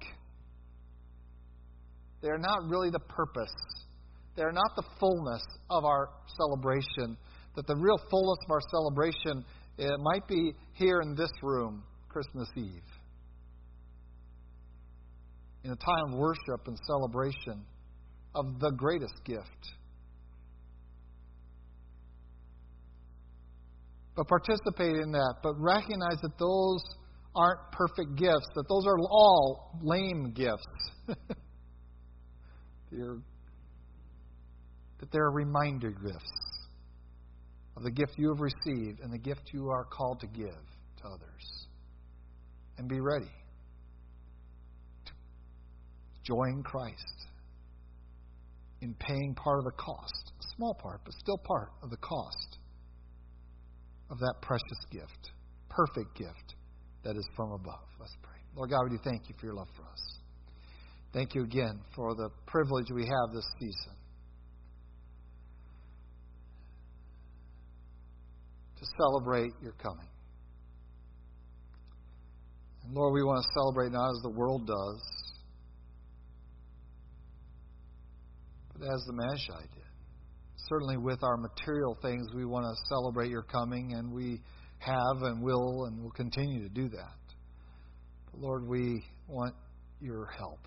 [2.20, 3.54] They are not really the purpose.
[4.36, 7.16] They are not the fullness of our celebration.
[7.54, 9.44] That the real fullness of our celebration
[9.76, 12.82] it might be here in this room, Christmas Eve.
[15.64, 17.64] In a time of worship and celebration
[18.34, 19.74] of the greatest gift.
[24.16, 26.80] But participate in that, but recognize that those
[27.34, 30.66] aren't perfect gifts, that those are all lame gifts.
[32.92, 33.18] they're,
[35.00, 36.68] that they're reminder gifts
[37.76, 40.62] of the gift you have received and the gift you are called to give
[40.98, 41.66] to others.
[42.78, 43.30] And be ready
[45.06, 45.12] to
[46.24, 47.26] join Christ
[48.80, 52.58] in paying part of the cost, a small part, but still part of the cost
[54.10, 55.32] of that precious gift,
[55.68, 56.54] perfect gift
[57.04, 57.88] that is from above.
[57.98, 58.38] Let's pray.
[58.56, 60.18] Lord God, we do thank you for your love for us.
[61.12, 63.94] Thank you again for the privilege we have this season
[68.76, 70.08] to celebrate your coming.
[72.84, 75.34] And Lord, we want to celebrate not as the world does,
[78.72, 79.83] but as the Magi did.
[80.68, 84.40] Certainly, with our material things, we want to celebrate your coming, and we
[84.78, 87.18] have and will and will continue to do that.
[88.30, 89.54] But Lord, we want
[90.00, 90.60] your help.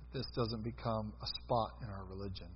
[0.00, 2.48] That this doesn't become a spot in our religion.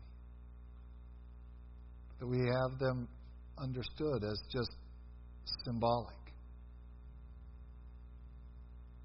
[2.18, 3.08] That we have them
[3.56, 4.70] understood as just
[5.64, 6.14] symbolic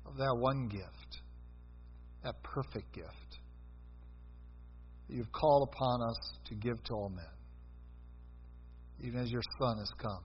[0.05, 1.21] of that one gift,
[2.23, 3.24] that perfect gift
[5.07, 7.25] that you've called upon us to give to all men
[9.03, 10.23] even as your Son has come,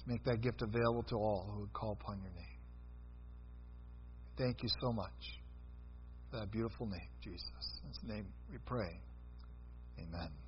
[0.00, 2.44] to make that gift available to all who would call upon your name.
[4.36, 5.40] Thank you so much
[6.30, 7.80] for that beautiful name, Jesus.
[7.82, 9.00] In his name we pray.
[9.98, 10.47] Amen.